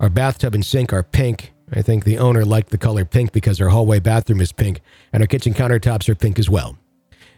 Our 0.00 0.10
bathtub 0.10 0.54
and 0.54 0.66
sink 0.66 0.92
are 0.92 1.02
pink. 1.02 1.53
I 1.74 1.82
think 1.82 2.04
the 2.04 2.18
owner 2.18 2.44
liked 2.44 2.70
the 2.70 2.78
color 2.78 3.04
pink 3.04 3.32
because 3.32 3.58
her 3.58 3.68
hallway 3.70 3.98
bathroom 3.98 4.40
is 4.40 4.52
pink, 4.52 4.80
and 5.12 5.22
her 5.22 5.26
kitchen 5.26 5.54
countertops 5.54 6.08
are 6.08 6.14
pink 6.14 6.38
as 6.38 6.48
well. 6.48 6.78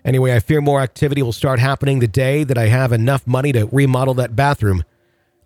Anyway, 0.04 0.34
I 0.34 0.40
fear 0.40 0.60
more 0.60 0.80
activity 0.80 1.22
will 1.22 1.32
start 1.32 1.58
happening 1.58 1.98
the 1.98 2.06
day 2.06 2.44
that 2.44 2.58
I 2.58 2.66
have 2.66 2.92
enough 2.92 3.26
money 3.26 3.50
to 3.52 3.66
remodel 3.72 4.14
that 4.14 4.36
bathroom. 4.36 4.84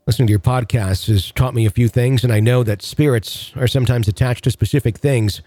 Listening 0.07 0.27
to 0.27 0.33
your 0.33 0.41
podcast 0.41 1.07
has 1.07 1.31
taught 1.31 1.55
me 1.55 1.67
a 1.67 1.71
few 1.71 1.89
things, 1.89 2.25
and 2.25 2.33
I 2.33 2.41
know 2.41 2.65
that 2.65 2.83
spirits 2.83 3.53
are 3.57 3.69
sometimes 3.69 4.09
attached 4.09 4.45
to 4.45 4.51
specific 4.51 4.99
things. 4.99 5.41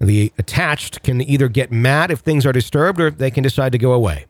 The 0.00 0.32
attached 0.38 1.02
can 1.02 1.20
either 1.20 1.48
get 1.48 1.70
mad 1.70 2.10
if 2.10 2.20
things 2.20 2.46
are 2.46 2.52
disturbed 2.52 3.00
or 3.00 3.10
they 3.10 3.30
can 3.30 3.42
decide 3.42 3.72
to 3.72 3.78
go 3.78 3.92
away. 3.92 4.26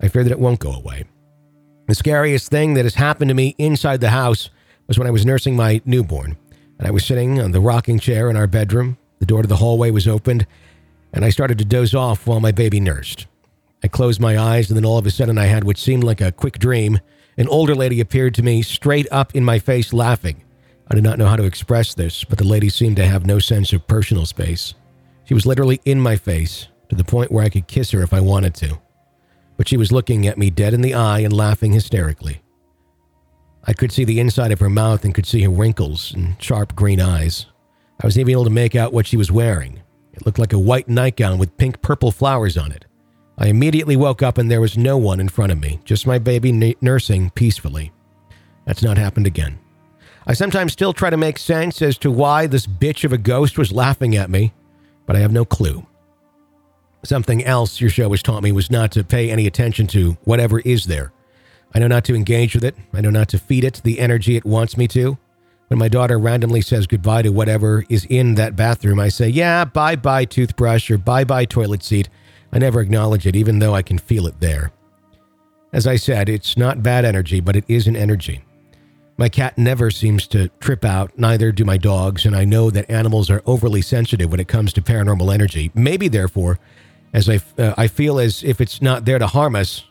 I 0.00 0.08
fear 0.08 0.24
that 0.24 0.32
it 0.32 0.40
won't 0.40 0.60
go 0.60 0.72
away. 0.72 1.04
The 1.86 1.94
scariest 1.94 2.50
thing 2.50 2.74
that 2.74 2.84
has 2.84 2.94
happened 2.94 3.28
to 3.28 3.34
me 3.34 3.54
inside 3.58 4.00
the 4.00 4.10
house 4.10 4.50
was 4.86 4.98
when 4.98 5.06
I 5.06 5.10
was 5.10 5.24
nursing 5.24 5.54
my 5.54 5.80
newborn, 5.84 6.36
and 6.78 6.86
I 6.86 6.90
was 6.90 7.04
sitting 7.04 7.40
on 7.40 7.52
the 7.52 7.60
rocking 7.60 7.98
chair 7.98 8.30
in 8.30 8.36
our 8.36 8.46
bedroom. 8.46 8.98
The 9.18 9.26
door 9.26 9.42
to 9.42 9.48
the 9.48 9.56
hallway 9.56 9.90
was 9.90 10.08
opened, 10.08 10.46
and 11.12 11.24
I 11.24 11.30
started 11.30 11.58
to 11.58 11.64
doze 11.64 11.94
off 11.94 12.26
while 12.26 12.40
my 12.40 12.52
baby 12.52 12.80
nursed. 12.80 13.26
I 13.82 13.88
closed 13.88 14.20
my 14.20 14.38
eyes, 14.38 14.68
and 14.68 14.76
then 14.76 14.84
all 14.84 14.98
of 14.98 15.06
a 15.06 15.10
sudden, 15.10 15.38
I 15.38 15.46
had 15.46 15.64
what 15.64 15.78
seemed 15.78 16.04
like 16.04 16.20
a 16.20 16.32
quick 16.32 16.58
dream. 16.58 17.00
An 17.36 17.48
older 17.48 17.74
lady 17.74 18.00
appeared 18.00 18.34
to 18.34 18.42
me 18.42 18.62
straight 18.62 19.06
up 19.10 19.34
in 19.34 19.44
my 19.44 19.58
face, 19.58 19.92
laughing. 19.92 20.42
I 20.90 20.94
did 20.94 21.04
not 21.04 21.18
know 21.18 21.26
how 21.26 21.36
to 21.36 21.44
express 21.44 21.94
this, 21.94 22.24
but 22.24 22.38
the 22.38 22.44
lady 22.44 22.68
seemed 22.68 22.96
to 22.96 23.06
have 23.06 23.26
no 23.26 23.38
sense 23.38 23.72
of 23.72 23.86
personal 23.86 24.26
space. 24.26 24.74
She 25.24 25.34
was 25.34 25.46
literally 25.46 25.80
in 25.84 26.00
my 26.00 26.16
face, 26.16 26.68
to 26.88 26.96
the 26.96 27.04
point 27.04 27.32
where 27.32 27.44
I 27.44 27.48
could 27.48 27.66
kiss 27.66 27.90
her 27.92 28.02
if 28.02 28.12
I 28.12 28.20
wanted 28.20 28.54
to 28.56 28.78
but 29.56 29.68
she 29.68 29.76
was 29.76 29.92
looking 29.92 30.26
at 30.26 30.38
me 30.38 30.50
dead 30.50 30.74
in 30.74 30.80
the 30.80 30.94
eye 30.94 31.20
and 31.20 31.32
laughing 31.32 31.72
hysterically. 31.72 32.42
I 33.66 33.72
could 33.72 33.92
see 33.92 34.04
the 34.04 34.20
inside 34.20 34.52
of 34.52 34.60
her 34.60 34.68
mouth 34.68 35.04
and 35.04 35.14
could 35.14 35.26
see 35.26 35.42
her 35.42 35.50
wrinkles 35.50 36.12
and 36.12 36.40
sharp 36.42 36.76
green 36.76 37.00
eyes. 37.00 37.46
I 38.02 38.06
was 38.06 38.18
even 38.18 38.32
able 38.32 38.44
to 38.44 38.50
make 38.50 38.74
out 38.74 38.92
what 38.92 39.06
she 39.06 39.16
was 39.16 39.32
wearing 39.32 39.80
It 40.12 40.26
looked 40.26 40.38
like 40.38 40.52
a 40.52 40.58
white 40.58 40.88
nightgown 40.88 41.38
with 41.38 41.56
pink 41.56 41.80
purple 41.82 42.10
flowers 42.12 42.56
on 42.56 42.72
it. 42.72 42.84
I 43.38 43.48
immediately 43.48 43.96
woke 43.96 44.22
up 44.22 44.38
and 44.38 44.50
there 44.50 44.60
was 44.60 44.78
no 44.78 44.96
one 44.96 45.18
in 45.18 45.28
front 45.28 45.50
of 45.50 45.60
me, 45.60 45.80
just 45.84 46.06
my 46.06 46.18
baby 46.18 46.50
n- 46.50 46.74
nursing 46.80 47.30
peacefully. 47.30 47.92
That's 48.64 48.82
not 48.82 48.98
happened 48.98 49.26
again. 49.26 49.58
I 50.26 50.34
sometimes 50.34 50.72
still 50.72 50.92
try 50.92 51.10
to 51.10 51.16
make 51.16 51.38
sense 51.38 51.82
as 51.82 51.98
to 51.98 52.10
why 52.10 52.46
this 52.46 52.66
bitch 52.66 53.04
of 53.04 53.12
a 53.12 53.18
ghost 53.18 53.58
was 53.58 53.72
laughing 53.72 54.16
at 54.16 54.30
me, 54.30 54.52
but 55.04 55.16
I 55.16 55.20
have 55.20 55.32
no 55.32 55.44
clue. 55.44 55.84
Something 57.04 57.44
else 57.44 57.80
your 57.80 57.90
show 57.90 58.10
has 58.10 58.22
taught 58.22 58.42
me 58.42 58.52
was 58.52 58.70
not 58.70 58.92
to 58.92 59.04
pay 59.04 59.30
any 59.30 59.46
attention 59.46 59.86
to 59.88 60.12
whatever 60.24 60.60
is 60.60 60.84
there. 60.86 61.12
I 61.74 61.80
know 61.80 61.88
not 61.88 62.04
to 62.04 62.14
engage 62.14 62.54
with 62.54 62.64
it. 62.64 62.76
I 62.92 63.00
know 63.00 63.10
not 63.10 63.28
to 63.30 63.38
feed 63.38 63.64
it 63.64 63.80
the 63.82 63.98
energy 63.98 64.36
it 64.36 64.44
wants 64.44 64.76
me 64.76 64.86
to. 64.88 65.18
When 65.68 65.78
my 65.78 65.88
daughter 65.88 66.18
randomly 66.18 66.60
says 66.60 66.86
goodbye 66.86 67.22
to 67.22 67.30
whatever 67.30 67.84
is 67.88 68.04
in 68.04 68.36
that 68.36 68.54
bathroom, 68.54 69.00
I 69.00 69.08
say, 69.08 69.28
yeah, 69.28 69.64
bye 69.64 69.96
bye 69.96 70.24
toothbrush 70.24 70.90
or 70.90 70.98
bye 70.98 71.24
bye 71.24 71.46
toilet 71.46 71.82
seat. 71.82 72.08
I 72.52 72.58
never 72.58 72.80
acknowledge 72.80 73.26
it, 73.26 73.34
even 73.34 73.58
though 73.58 73.74
I 73.74 73.82
can 73.82 73.98
feel 73.98 74.26
it 74.26 74.38
there. 74.40 74.72
As 75.72 75.88
I 75.88 75.96
said, 75.96 76.28
it's 76.28 76.56
not 76.56 76.84
bad 76.84 77.04
energy, 77.04 77.40
but 77.40 77.56
it 77.56 77.64
is 77.66 77.88
an 77.88 77.96
energy. 77.96 78.44
My 79.16 79.28
cat 79.28 79.58
never 79.58 79.90
seems 79.90 80.26
to 80.28 80.48
trip 80.60 80.84
out, 80.84 81.18
neither 81.18 81.50
do 81.50 81.64
my 81.64 81.76
dogs, 81.76 82.24
and 82.24 82.36
I 82.36 82.44
know 82.44 82.70
that 82.70 82.88
animals 82.90 83.30
are 83.30 83.42
overly 83.46 83.82
sensitive 83.82 84.30
when 84.30 84.40
it 84.40 84.48
comes 84.48 84.72
to 84.74 84.82
paranormal 84.82 85.32
energy. 85.32 85.72
Maybe, 85.74 86.06
therefore, 86.08 86.58
as 87.12 87.28
I, 87.28 87.40
uh, 87.58 87.74
I 87.76 87.88
feel 87.88 88.18
as 88.18 88.44
if 88.44 88.60
it's 88.60 88.82
not 88.82 89.04
there 89.04 89.18
to 89.18 89.26
harm 89.26 89.56
us, 89.56 89.84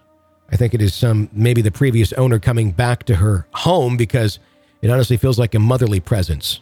I 0.52 0.56
think 0.56 0.74
it 0.74 0.82
is 0.82 0.94
some, 0.94 1.30
maybe 1.34 1.62
the 1.62 1.72
previous 1.72 2.14
owner 2.14 2.40
coming 2.40 2.72
back 2.72 3.04
to 3.06 3.16
her 3.16 3.48
home 3.54 3.98
because 3.98 4.40
it 4.82 4.90
honestly 4.90 5.18
feels 5.18 5.40
like 5.40 5.56
a 5.56 5.60
motherly 5.60 6.00
presence. 6.00 6.60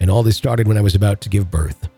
And 0.00 0.10
all 0.10 0.22
this 0.22 0.36
started 0.36 0.66
when 0.66 0.78
I 0.78 0.82
was 0.82 0.94
about 0.94 1.20
to 1.22 1.28
give 1.28 1.50
birth. 1.50 1.88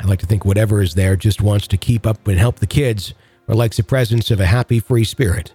I 0.00 0.06
like 0.06 0.20
to 0.20 0.26
think 0.26 0.44
whatever 0.44 0.82
is 0.82 0.94
there 0.94 1.16
just 1.16 1.40
wants 1.40 1.66
to 1.68 1.76
keep 1.76 2.06
up 2.06 2.26
and 2.26 2.38
help 2.38 2.58
the 2.58 2.66
kids, 2.66 3.14
or 3.46 3.54
likes 3.54 3.76
the 3.76 3.82
presence 3.82 4.30
of 4.30 4.40
a 4.40 4.46
happy, 4.46 4.80
free 4.80 5.04
spirit. 5.04 5.52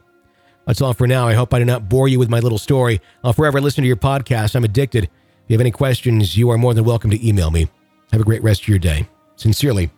That's 0.66 0.82
all 0.82 0.94
for 0.94 1.08
now. 1.08 1.28
I 1.28 1.34
hope 1.34 1.54
I 1.54 1.60
did 1.60 1.66
not 1.66 1.90
bore 1.90 2.08
you 2.08 2.20
with 2.20 2.30
my 2.30 2.40
little 2.40 2.58
story. 2.58 3.02
I'll 3.24 3.34
forever 3.34 3.60
listen 3.60 3.82
to 3.82 3.88
your 3.88 3.96
podcast. 3.98 4.56
I'm 4.56 4.64
addicted. 4.64 5.06
If 5.06 5.10
you 5.48 5.56
have 5.56 5.62
any 5.62 5.72
questions, 5.72 6.38
you 6.38 6.52
are 6.52 6.58
more 6.58 6.74
than 6.74 6.84
welcome 6.84 7.10
to 7.10 7.28
email 7.28 7.50
me. 7.50 7.68
Have 8.12 8.22
a 8.22 8.26
great 8.26 8.44
rest 8.44 8.62
of 8.62 8.68
your 8.68 8.80
day. 8.80 9.08
Sincerely, 9.36 9.90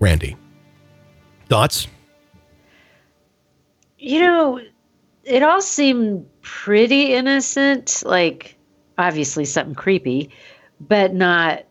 Randy. 0.00 0.36
Thoughts? 1.48 1.86
You 3.98 4.20
know, 4.20 4.60
it 5.28 5.42
all 5.42 5.60
seemed 5.60 6.26
pretty 6.40 7.12
innocent, 7.12 8.02
like 8.04 8.56
obviously 8.96 9.44
something 9.44 9.74
creepy, 9.74 10.30
but 10.80 11.12
not, 11.12 11.64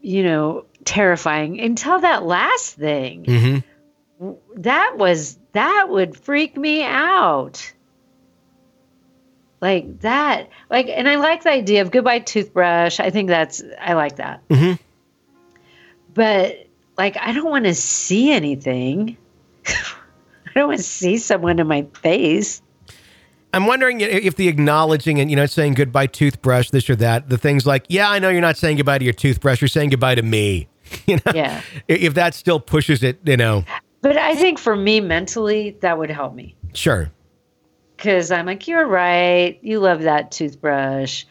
you 0.00 0.22
know, 0.22 0.64
terrifying 0.84 1.60
until 1.60 2.00
that 2.00 2.24
last 2.24 2.76
thing. 2.76 3.24
Mm-hmm. 3.24 4.32
That 4.62 4.96
was, 4.96 5.38
that 5.52 5.88
would 5.90 6.16
freak 6.16 6.56
me 6.56 6.82
out. 6.82 7.72
Like 9.60 10.00
that, 10.00 10.48
like, 10.70 10.88
and 10.88 11.08
I 11.08 11.16
like 11.16 11.42
the 11.42 11.50
idea 11.50 11.82
of 11.82 11.90
goodbye 11.90 12.20
toothbrush. 12.20 13.00
I 13.00 13.10
think 13.10 13.28
that's, 13.28 13.62
I 13.80 13.94
like 13.94 14.16
that. 14.16 14.46
Mm-hmm. 14.48 14.82
But 16.14 16.68
like, 16.96 17.16
I 17.18 17.32
don't 17.32 17.50
want 17.50 17.66
to 17.66 17.74
see 17.74 18.32
anything. 18.32 19.16
I 20.54 20.60
don't 20.60 20.68
want 20.68 20.78
to 20.78 20.84
see 20.84 21.16
someone 21.18 21.58
in 21.58 21.66
my 21.66 21.86
face. 21.94 22.62
I'm 23.52 23.66
wondering 23.66 24.00
if 24.00 24.34
the 24.36 24.48
acknowledging 24.48 25.20
and 25.20 25.30
you 25.30 25.36
know 25.36 25.46
saying 25.46 25.74
goodbye 25.74 26.06
toothbrush, 26.08 26.70
this 26.70 26.90
or 26.90 26.96
that, 26.96 27.28
the 27.28 27.38
things 27.38 27.66
like, 27.66 27.84
yeah, 27.88 28.10
I 28.10 28.18
know 28.18 28.28
you're 28.28 28.40
not 28.40 28.56
saying 28.56 28.78
goodbye 28.78 28.98
to 28.98 29.04
your 29.04 29.12
toothbrush, 29.14 29.60
you're 29.60 29.68
saying 29.68 29.90
goodbye 29.90 30.16
to 30.16 30.22
me. 30.22 30.68
You 31.06 31.16
know, 31.16 31.32
Yeah. 31.34 31.60
if 31.88 32.14
that 32.14 32.34
still 32.34 32.60
pushes 32.60 33.02
it, 33.02 33.18
you 33.24 33.36
know, 33.36 33.64
But 34.00 34.16
I 34.16 34.34
think 34.36 34.58
for 34.58 34.76
me 34.76 35.00
mentally, 35.00 35.76
that 35.80 35.98
would 35.98 36.10
help 36.10 36.34
me 36.34 36.54
sure, 36.72 37.10
because 37.96 38.30
I'm 38.30 38.46
like, 38.46 38.68
you're 38.68 38.86
right. 38.86 39.58
You 39.62 39.80
love 39.80 40.02
that 40.02 40.30
toothbrush. 40.30 41.24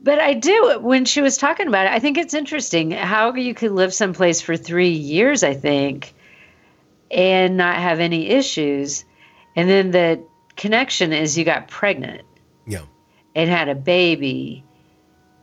But 0.00 0.18
I 0.20 0.34
do, 0.34 0.78
when 0.80 1.04
she 1.04 1.20
was 1.20 1.36
talking 1.36 1.66
about 1.68 1.86
it, 1.86 1.92
I 1.92 1.98
think 1.98 2.16
it's 2.16 2.32
interesting 2.34 2.90
how 2.92 3.34
you 3.34 3.54
could 3.54 3.72
live 3.72 3.92
someplace 3.92 4.40
for 4.40 4.56
three 4.56 4.90
years, 4.90 5.42
I 5.42 5.54
think, 5.54 6.14
and 7.10 7.56
not 7.56 7.76
have 7.76 8.00
any 8.00 8.28
issues. 8.28 9.04
And 9.54 9.68
then 9.68 9.90
the 9.90 10.22
connection 10.56 11.12
is 11.12 11.36
you 11.38 11.44
got 11.44 11.68
pregnant 11.68 12.22
yeah, 12.66 12.82
and 13.34 13.48
had 13.50 13.68
a 13.68 13.74
baby. 13.74 14.64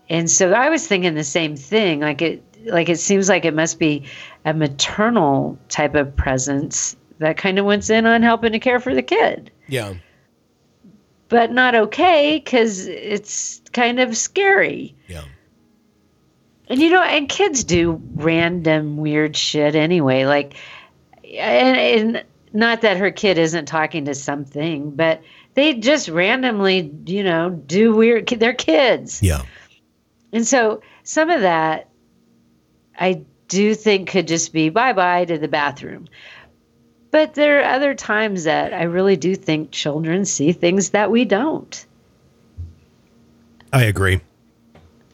And 0.09 0.29
so 0.29 0.51
I 0.53 0.69
was 0.69 0.85
thinking 0.87 1.15
the 1.15 1.23
same 1.23 1.55
thing. 1.55 2.01
Like 2.01 2.21
it 2.21 2.43
like 2.65 2.89
it 2.89 2.99
seems 2.99 3.27
like 3.29 3.45
it 3.45 3.53
must 3.53 3.79
be 3.79 4.05
a 4.45 4.53
maternal 4.53 5.57
type 5.69 5.95
of 5.95 6.15
presence 6.15 6.95
that 7.19 7.37
kind 7.37 7.57
of 7.59 7.65
went 7.65 7.89
in 7.89 8.05
on 8.05 8.21
helping 8.23 8.51
to 8.51 8.59
care 8.59 8.79
for 8.79 8.93
the 8.93 9.01
kid. 9.01 9.51
yeah, 9.67 9.93
But 11.29 11.51
not 11.51 11.75
okay 11.75 12.39
cuz 12.39 12.85
it's 12.87 13.61
kind 13.71 13.99
of 13.99 14.15
scary. 14.17 14.95
yeah, 15.07 15.23
And 16.67 16.79
you 16.81 16.89
know, 16.89 17.01
and 17.01 17.27
kids 17.29 17.63
do 17.63 18.01
random 18.15 18.97
weird 18.97 19.35
shit 19.35 19.75
anyway. 19.75 20.25
Like, 20.25 20.55
and, 21.37 21.77
and 21.77 22.25
not 22.53 22.81
that 22.81 22.97
her 22.97 23.11
kid 23.11 23.37
isn't 23.37 23.65
talking 23.65 24.05
to 24.05 24.15
something, 24.15 24.91
but 24.91 25.21
they 25.55 25.75
just 25.75 26.09
randomly, 26.09 26.91
you 27.05 27.23
know, 27.23 27.49
do 27.49 27.95
weird. 27.95 28.27
They're 28.27 28.53
kids. 28.53 29.21
yeah. 29.21 29.43
And 30.31 30.47
so 30.47 30.81
some 31.03 31.29
of 31.29 31.41
that 31.41 31.89
I 32.97 33.21
do 33.47 33.75
think 33.75 34.09
could 34.09 34.27
just 34.27 34.53
be 34.53 34.69
bye 34.69 34.93
bye 34.93 35.25
to 35.25 35.37
the 35.37 35.47
bathroom. 35.47 36.07
But 37.11 37.35
there 37.35 37.59
are 37.59 37.75
other 37.75 37.93
times 37.93 38.45
that 38.45 38.73
I 38.73 38.83
really 38.83 39.15
do 39.15 39.35
think 39.35 39.69
children 39.71 40.25
see 40.25 40.51
things 40.51 40.89
that 40.89 41.11
we 41.11 41.25
don't. 41.25 41.85
I 43.71 43.83
agree. 43.83 44.21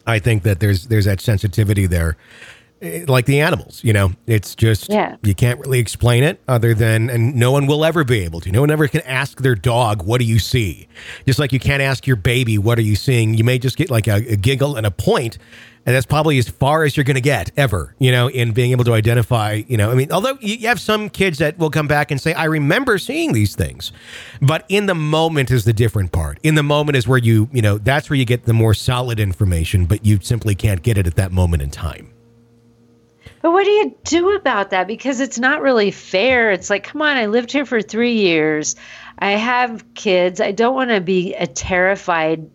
I 0.07 0.19
think 0.19 0.43
that 0.43 0.59
there's 0.59 0.87
there's 0.87 1.05
that 1.05 1.19
sensitivity 1.21 1.85
there, 1.85 2.15
Eh, 2.81 3.03
like 3.07 3.25
the 3.25 3.41
animals. 3.41 3.81
You 3.83 3.91
know, 3.91 4.11
it's 4.25 4.55
just 4.55 4.89
Yeah. 4.89 5.15
you 5.23 5.35
can't 5.35 5.59
really 5.59 5.79
explain 5.79 6.23
it 6.23 6.39
other 6.47 6.73
than, 6.73 7.09
and 7.09 7.35
no 7.35 7.51
one 7.51 7.67
will 7.67 7.83
ever 7.83 8.03
be 8.05 8.21
able 8.23 8.39
to. 8.41 8.51
No 8.51 8.61
one 8.61 8.71
ever 8.71 8.87
can 8.87 9.01
ask 9.01 9.41
their 9.41 9.55
dog, 9.55 10.03
"What 10.03 10.19
do 10.19 10.25
you 10.25 10.39
see?" 10.39 10.87
Just 11.27 11.39
like 11.39 11.51
you 11.51 11.59
can't 11.59 11.81
ask 11.81 12.07
your 12.07 12.15
baby, 12.15 12.57
"What 12.57 12.79
are 12.79 12.83
you 12.83 12.95
seeing?" 12.95 13.33
You 13.33 13.43
may 13.43 13.59
just 13.59 13.75
get 13.75 13.89
like 13.91 14.07
a, 14.07 14.15
a 14.31 14.35
giggle 14.37 14.77
and 14.77 14.85
a 14.85 14.91
point, 14.91 15.37
and 15.85 15.93
that's 15.93 16.05
probably 16.05 16.37
as 16.37 16.47
far 16.47 16.85
as 16.85 16.95
you're 16.95 17.03
going 17.03 17.15
to 17.15 17.21
get 17.21 17.51
ever. 17.57 17.95
You 17.99 18.11
know, 18.13 18.29
in 18.29 18.51
being 18.53 18.71
able 18.71 18.85
to 18.85 18.93
identify. 18.93 19.61
You 19.67 19.75
know, 19.75 19.91
I 19.91 19.95
mean, 19.95 20.09
although 20.09 20.37
you 20.39 20.65
have 20.69 20.79
some 20.79 21.09
kids 21.09 21.39
that 21.39 21.57
will 21.59 21.71
come 21.71 21.87
back 21.87 22.11
and 22.11 22.21
say, 22.21 22.31
"I 22.33 22.45
remember 22.45 22.97
seeing 22.97 23.33
these 23.33 23.55
things," 23.55 23.91
but 24.41 24.63
in 24.69 24.85
the 24.85 24.95
moment 24.95 25.51
is 25.51 25.65
the 25.65 25.73
different 25.73 26.13
part. 26.13 26.39
In 26.43 26.55
the 26.55 26.63
moment 26.63 26.95
is 26.95 27.05
where 27.05 27.17
you, 27.19 27.49
you 27.51 27.61
know, 27.61 27.77
that's 27.77 28.09
where 28.09 28.15
you 28.17 28.23
get 28.23 28.45
the 28.45 28.53
more 28.53 28.73
solid 28.73 29.19
information, 29.19 29.83
but 29.83 30.05
you 30.05 30.19
simply 30.21 30.55
can't 30.55 30.81
get 30.81 30.97
it 30.97 31.07
at 31.07 31.15
that 31.15 31.33
moment 31.33 31.61
in 31.61 31.71
time. 31.71 32.07
But 33.41 33.51
what 33.51 33.63
do 33.63 33.71
you 33.71 33.95
do 34.03 34.35
about 34.35 34.71
that? 34.71 34.87
Because 34.87 35.19
it's 35.19 35.39
not 35.39 35.61
really 35.61 35.91
fair. 35.91 36.51
It's 36.51 36.69
like, 36.69 36.83
come 36.85 37.01
on, 37.01 37.17
I 37.17 37.27
lived 37.27 37.51
here 37.51 37.65
for 37.65 37.81
three 37.81 38.15
years. 38.17 38.75
I 39.17 39.31
have 39.31 39.93
kids. 39.93 40.41
I 40.41 40.51
don't 40.51 40.75
want 40.75 40.89
to 40.89 41.01
be 41.01 41.35
a 41.35 41.47
terrified 41.47 42.49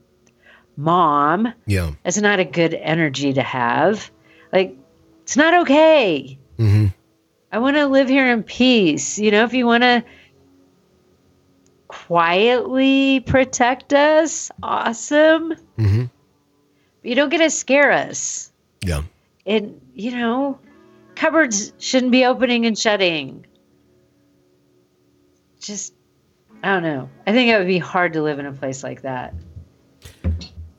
mom. 0.76 1.52
Yeah. 1.66 1.92
It's 2.04 2.18
not 2.18 2.40
a 2.40 2.44
good 2.44 2.74
energy 2.74 3.32
to 3.34 3.42
have. 3.42 4.10
Like, 4.52 4.76
it's 5.22 5.36
not 5.36 5.62
okay. 5.62 6.38
Mm-hmm. 6.58 6.86
I 7.50 7.58
want 7.58 7.76
to 7.76 7.86
live 7.86 8.08
here 8.08 8.30
in 8.30 8.42
peace. 8.42 9.18
You 9.18 9.30
know, 9.30 9.44
if 9.44 9.54
you 9.54 9.66
want 9.66 9.84
to 9.84 10.04
quietly 11.88 13.20
protect 13.20 13.92
us, 13.92 14.50
awesome. 14.62 15.54
Mm-hmm. 15.78 16.04
But 17.02 17.08
you 17.08 17.14
don't 17.14 17.30
get 17.30 17.38
to 17.38 17.50
scare 17.50 17.92
us. 17.92 18.52
Yeah. 18.80 19.02
And, 19.46 19.80
you 19.94 20.10
know, 20.12 20.58
cupboards 21.16 21.72
shouldn't 21.78 22.12
be 22.12 22.24
opening 22.24 22.64
and 22.66 22.78
shutting. 22.78 23.46
Just, 25.60 25.94
I 26.62 26.68
don't 26.74 26.82
know. 26.82 27.08
I 27.26 27.32
think 27.32 27.50
it 27.50 27.58
would 27.58 27.66
be 27.66 27.78
hard 27.78 28.12
to 28.14 28.22
live 28.22 28.38
in 28.38 28.46
a 28.46 28.52
place 28.52 28.82
like 28.82 29.02
that. 29.02 29.34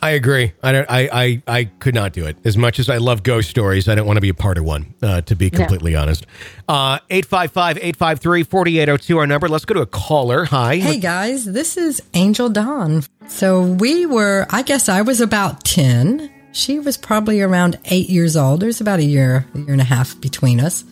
I 0.01 0.09
agree. 0.11 0.53
I 0.61 0.71
don't. 0.71 0.85
I, 0.91 1.09
I. 1.11 1.41
I 1.47 1.63
could 1.63 1.95
not 1.95 2.13
do 2.13 2.27
it. 2.27 2.37
As 2.45 2.55
much 2.57 2.77
as 2.77 2.91
I 2.91 2.97
love 2.97 3.23
ghost 3.23 3.49
stories, 3.49 3.89
I 3.89 3.95
don't 3.95 4.05
want 4.05 4.17
to 4.17 4.21
be 4.21 4.29
a 4.29 4.35
part 4.35 4.59
of 4.59 4.63
one. 4.63 4.93
Uh, 5.01 5.21
to 5.21 5.35
be 5.35 5.49
No. 5.49 5.57
completely 5.57 5.95
honest. 5.95 6.27
Uh, 6.67 6.99
855-853-4802 7.09 9.17
Our 9.17 9.25
number. 9.25 9.49
Let's 9.49 9.65
go 9.65 9.73
to 9.73 9.81
a 9.81 9.87
caller. 9.87 10.45
Hi. 10.45 10.75
Hey 10.75 10.99
guys, 10.99 11.45
this 11.45 11.75
is 11.75 12.03
Angel 12.13 12.49
Dawn. 12.49 13.01
So 13.27 13.63
we 13.63 14.05
were, 14.05 14.45
I 14.51 14.61
guess 14.61 14.89
I 14.89 15.01
was 15.01 15.21
about 15.21 15.63
10. 15.63 16.29
She 16.55 16.79
was 16.79 16.95
probably 16.95 17.41
around 17.41 17.79
eight 17.83 18.09
years 18.09 18.37
old. 18.37 18.61
There's 18.61 18.79
about 18.79 18.99
a 18.99 19.03
year, 19.03 19.45
a 19.53 19.57
year 19.57 19.73
and 19.73 19.81
a 19.81 19.83
half 19.83 20.19
between 20.21 20.61
us. 20.61 20.85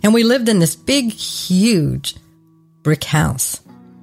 And 0.00 0.14
we 0.14 0.22
lived 0.22 0.48
in 0.48 0.60
this 0.60 0.76
big, 0.76 1.10
huge 1.12 2.14
brick 2.84 3.02
house. 3.02 3.60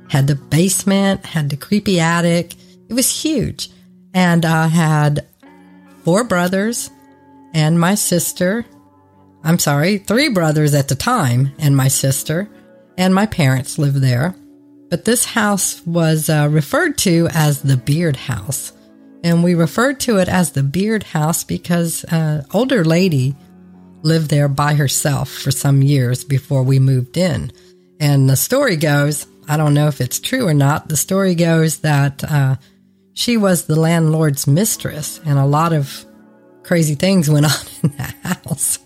Had 0.09 0.27
the 0.27 0.35
basement, 0.35 1.25
had 1.25 1.49
the 1.49 1.55
creepy 1.55 2.01
attic. 2.01 2.53
It 2.89 2.93
was 2.93 3.23
huge. 3.23 3.69
And 4.13 4.43
I 4.45 4.67
had 4.67 5.25
four 6.03 6.25
brothers 6.25 6.91
and 7.53 7.79
my 7.79 7.95
sister. 7.95 8.65
I'm 9.41 9.57
sorry, 9.57 9.99
three 9.99 10.27
brothers 10.27 10.73
at 10.73 10.89
the 10.89 10.95
time, 10.95 11.53
and 11.59 11.77
my 11.77 11.87
sister, 11.87 12.49
and 12.97 13.15
my 13.15 13.25
parents 13.25 13.79
lived 13.79 14.01
there. 14.01 14.35
But 14.89 15.05
this 15.05 15.23
house 15.23 15.81
was 15.85 16.29
uh, 16.29 16.49
referred 16.51 16.97
to 16.99 17.29
as 17.31 17.61
the 17.61 17.77
Beard 17.77 18.17
House. 18.17 18.73
And 19.25 19.43
we 19.43 19.55
referred 19.55 19.99
to 20.01 20.19
it 20.19 20.29
as 20.29 20.51
the 20.51 20.61
Beard 20.61 21.01
House 21.01 21.43
because 21.43 22.03
an 22.03 22.45
older 22.53 22.85
lady 22.85 23.35
lived 24.03 24.29
there 24.29 24.47
by 24.47 24.75
herself 24.75 25.31
for 25.31 25.49
some 25.49 25.81
years 25.81 26.23
before 26.23 26.61
we 26.61 26.77
moved 26.77 27.17
in. 27.17 27.51
And 27.99 28.29
the 28.29 28.35
story 28.35 28.75
goes, 28.75 29.25
I 29.47 29.57
don't 29.57 29.73
know 29.73 29.87
if 29.87 29.99
it's 29.99 30.19
true 30.19 30.47
or 30.47 30.53
not, 30.53 30.89
the 30.89 30.95
story 30.95 31.33
goes 31.33 31.79
that 31.79 32.23
uh, 32.23 32.57
she 33.15 33.35
was 33.35 33.65
the 33.65 33.79
landlord's 33.79 34.45
mistress, 34.45 35.19
and 35.25 35.39
a 35.39 35.45
lot 35.45 35.73
of 35.73 36.05
crazy 36.61 36.93
things 36.93 37.27
went 37.27 37.45
on 37.51 37.65
in 37.81 37.97
that 37.97 38.15
house 38.21 38.77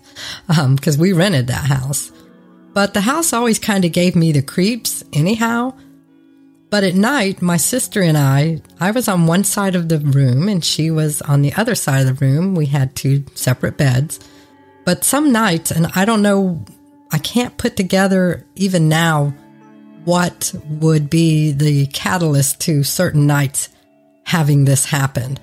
because 0.48 0.96
um, 0.96 1.00
we 1.00 1.12
rented 1.12 1.48
that 1.48 1.66
house. 1.66 2.10
But 2.72 2.94
the 2.94 3.02
house 3.02 3.34
always 3.34 3.58
kind 3.58 3.84
of 3.84 3.92
gave 3.92 4.16
me 4.16 4.32
the 4.32 4.40
creeps, 4.40 5.04
anyhow. 5.12 5.74
But 6.70 6.84
at 6.84 6.94
night, 6.94 7.42
my 7.42 7.56
sister 7.56 8.00
and 8.00 8.16
I, 8.16 8.62
I 8.78 8.92
was 8.92 9.08
on 9.08 9.26
one 9.26 9.44
side 9.44 9.74
of 9.74 9.88
the 9.88 9.98
room 9.98 10.48
and 10.48 10.64
she 10.64 10.90
was 10.90 11.20
on 11.22 11.42
the 11.42 11.52
other 11.54 11.74
side 11.74 12.06
of 12.06 12.18
the 12.18 12.24
room. 12.24 12.54
We 12.54 12.66
had 12.66 12.94
two 12.94 13.24
separate 13.34 13.76
beds. 13.76 14.20
But 14.84 15.04
some 15.04 15.32
nights, 15.32 15.70
and 15.70 15.88
I 15.94 16.04
don't 16.04 16.22
know, 16.22 16.64
I 17.12 17.18
can't 17.18 17.58
put 17.58 17.76
together 17.76 18.46
even 18.54 18.88
now 18.88 19.34
what 20.04 20.54
would 20.68 21.10
be 21.10 21.52
the 21.52 21.86
catalyst 21.88 22.60
to 22.62 22.84
certain 22.84 23.26
nights 23.26 23.68
having 24.24 24.64
this 24.64 24.86
happen 24.86 25.38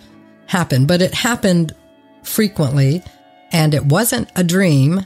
happen 0.47 0.87
but 0.87 1.01
it 1.01 1.13
happened 1.13 1.75
frequently 2.23 3.03
and 3.51 3.73
it 3.73 3.85
wasn't 3.85 4.29
a 4.35 4.43
dream 4.43 5.05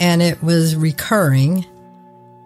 and 0.00 0.22
it 0.22 0.42
was 0.42 0.74
recurring. 0.76 1.64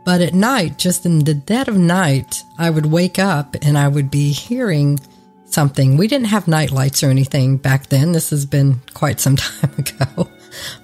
But 0.07 0.21
at 0.21 0.35
night, 0.35 0.79
just 0.79 1.05
in 1.05 1.25
the 1.25 1.35
dead 1.35 1.67
of 1.67 1.77
night, 1.77 2.45
I 2.57 2.71
would 2.71 2.87
wake 2.87 3.19
up 3.19 3.57
and 3.61 3.77
I 3.77 3.89
would 3.89 4.09
be 4.09 4.31
hearing 4.31 5.01
something. 5.47 5.97
We 5.97 6.07
didn't 6.07 6.29
have 6.29 6.47
night 6.47 6.71
lights 6.71 7.03
or 7.03 7.11
anything 7.11 7.57
back 7.57 7.89
then. 7.89 8.13
This 8.13 8.31
has 8.31 8.47
been 8.47 8.81
quite 8.95 9.19
some 9.19 9.35
time 9.37 9.75
ago. 9.77 10.31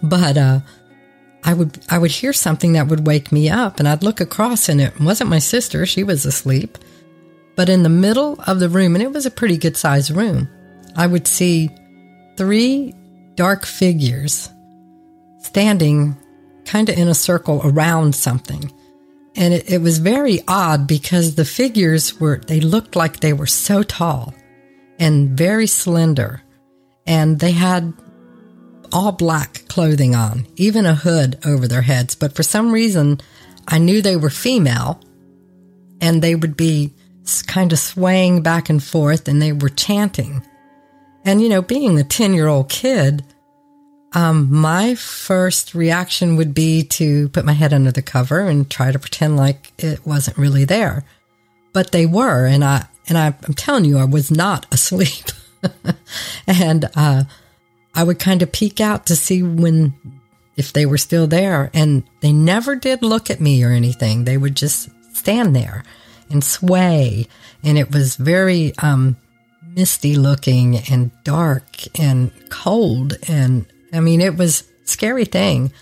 But 0.03 0.37
uh, 0.37 0.61
I 1.45 1.55
would 1.55 1.79
I 1.89 1.99
would 1.99 2.11
hear 2.11 2.33
something 2.33 2.73
that 2.73 2.89
would 2.89 3.07
wake 3.07 3.31
me 3.31 3.49
up 3.49 3.79
and 3.79 3.87
I'd 3.87 4.03
look 4.03 4.21
across 4.21 4.69
and 4.69 4.81
it 4.81 4.99
wasn't 4.99 5.31
my 5.31 5.39
sister, 5.39 5.87
she 5.87 6.03
was 6.03 6.27
asleep. 6.27 6.77
But 7.55 7.69
in 7.69 7.85
the 7.85 7.89
middle 7.89 8.41
of 8.49 8.59
the 8.59 8.69
room, 8.69 8.97
and 8.97 9.05
it 9.05 9.13
was 9.13 9.25
a 9.25 9.31
pretty 9.31 9.57
good 9.57 9.77
sized 9.77 10.11
room, 10.11 10.49
I 10.97 11.07
would 11.07 11.29
see 11.29 11.71
three 12.37 12.93
dark 13.37 13.67
figures 13.67 14.51
standing 15.39 16.17
kind 16.65 16.89
of 16.89 16.99
in 16.99 17.07
a 17.07 17.15
circle 17.15 17.61
around 17.63 18.17
something. 18.17 18.73
And 19.35 19.55
it, 19.55 19.71
it, 19.71 19.79
was 19.79 19.99
very 19.99 20.41
odd 20.47 20.87
because 20.87 21.35
the 21.35 21.45
figures 21.45 22.21
were, 22.21 22.41
they 22.47 22.61
looked 22.61 22.97
like 22.97 23.21
they 23.21 23.33
were 23.33 23.47
so 23.47 23.83
tall 23.83 24.35
and 24.99 25.31
very 25.31 25.67
slender. 25.67 26.43
And 27.07 27.41
they 27.41 27.53
had 27.53 27.95
all 28.93 29.13
black 29.13 29.67
clothing 29.69 30.15
on, 30.15 30.47
even 30.57 30.85
a 30.85 30.95
hood 30.95 31.39
over 31.47 31.67
their 31.67 31.83
heads. 31.83 32.15
But 32.15 32.37
for 32.37 32.43
some 32.43 32.73
reason, 32.73 33.21
I 33.67 33.79
knew 33.79 34.03
they 34.03 34.17
were 34.17 34.31
female 34.31 35.01
and 36.01 36.21
they 36.21 36.35
would 36.35 36.57
be 36.57 36.93
kind 37.47 37.73
of 37.73 37.79
swaying 37.79 38.43
back 38.43 38.69
and 38.69 38.83
forth 38.83 39.29
and 39.29 39.41
they 39.41 39.53
were 39.53 39.69
chanting. 39.71 40.43
And, 41.25 41.41
you 41.41 41.49
know, 41.49 41.63
being 41.63 41.99
a 41.99 42.05
10 42.05 42.35
year 42.35 42.49
old 42.49 42.69
kid, 42.69 43.25
um, 44.15 44.53
my 44.53 44.95
first 44.95 45.75
reaction 45.75 46.37
would 46.37 46.55
be 46.55 46.83
to 46.85 47.29
put 47.31 47.45
my 47.45 47.53
head 47.53 47.73
under 47.73 47.91
the 47.91 48.03
cover 48.03 48.41
and 48.41 48.71
try 48.71 48.93
to 48.93 48.99
pretend 48.99 49.37
like 49.37 49.73
it 49.79 50.07
wasn't 50.07 50.39
really 50.39 50.65
there. 50.65 51.05
But 51.73 51.93
they 51.93 52.05
were, 52.05 52.47
and 52.47 52.63
I 52.63 52.87
and 53.09 53.17
I, 53.17 53.27
am 53.27 53.55
telling 53.55 53.85
you, 53.85 53.99
I 53.99 54.05
was 54.05 54.31
not 54.31 54.73
asleep. 54.73 55.25
and 56.47 56.91
uh, 56.95 57.25
I 57.95 58.05
would 58.05 58.19
kind 58.19 58.43
of 58.43 58.53
peek 58.53 58.81
out 58.81 59.07
to 59.07 59.17
see 59.17 59.43
when 59.43 59.95
if 60.57 60.75
they 60.75 60.85
were 60.85 60.99
still 60.99 61.27
there, 61.27 61.71
and 61.73 62.03
they 62.21 62.33
never 62.33 62.77
did 62.77 63.03
look 63.03 63.31
at 63.31 63.41
me 63.41 63.65
or 63.65 63.71
anything. 63.71 64.25
They 64.25 64.37
would 64.37 64.55
just 64.55 64.91
stand 65.15 65.57
there 65.57 65.85
and 66.29 66.45
sway, 66.45 67.27
and 67.65 67.79
it 67.79 67.95
was 67.95 68.17
very 68.17 68.75
um, 68.79 69.17
misty 69.75 70.15
looking 70.17 70.77
and 70.91 71.11
dark 71.25 71.65
and 71.99 72.31
cold 72.51 73.17
and 73.27 73.65
I 73.93 74.01
mean, 74.01 74.21
it 74.21 74.37
was 74.37 74.65
scary 74.85 75.25
thing. 75.25 75.73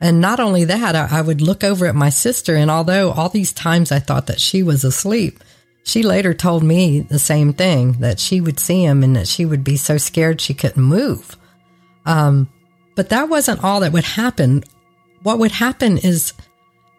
And 0.00 0.20
not 0.20 0.38
only 0.38 0.64
that, 0.64 0.94
I, 0.94 1.18
I, 1.18 1.22
would 1.22 1.40
look 1.40 1.64
over 1.64 1.86
at 1.86 1.94
my 1.94 2.08
sister, 2.08 2.54
and 2.54 2.70
although 2.70 3.10
all 3.10 3.28
these 3.28 3.52
times 3.52 3.90
I 3.90 3.98
thought 3.98 4.28
that 4.28 4.40
she 4.40 4.62
was 4.62 4.84
asleep, 4.84 5.42
she 5.82 6.02
later 6.02 6.34
told 6.34 6.62
me 6.62 7.00
the 7.00 7.18
same 7.18 7.52
thing 7.52 7.92
that 7.94 8.20
she 8.20 8.40
would 8.40 8.60
see 8.60 8.84
him 8.84 9.02
and 9.02 9.16
that 9.16 9.26
she 9.26 9.44
would 9.44 9.64
be 9.64 9.76
so 9.76 9.98
scared 9.98 10.40
she 10.40 10.54
couldn't 10.54 10.82
move. 10.82 11.36
Um, 12.06 12.48
but 12.94 13.08
that 13.08 13.28
wasn't 13.28 13.64
all 13.64 13.80
that 13.80 13.92
would 13.92 14.04
happen. 14.04 14.64
What 15.22 15.38
would 15.38 15.52
happen 15.52 15.98
is 15.98 16.32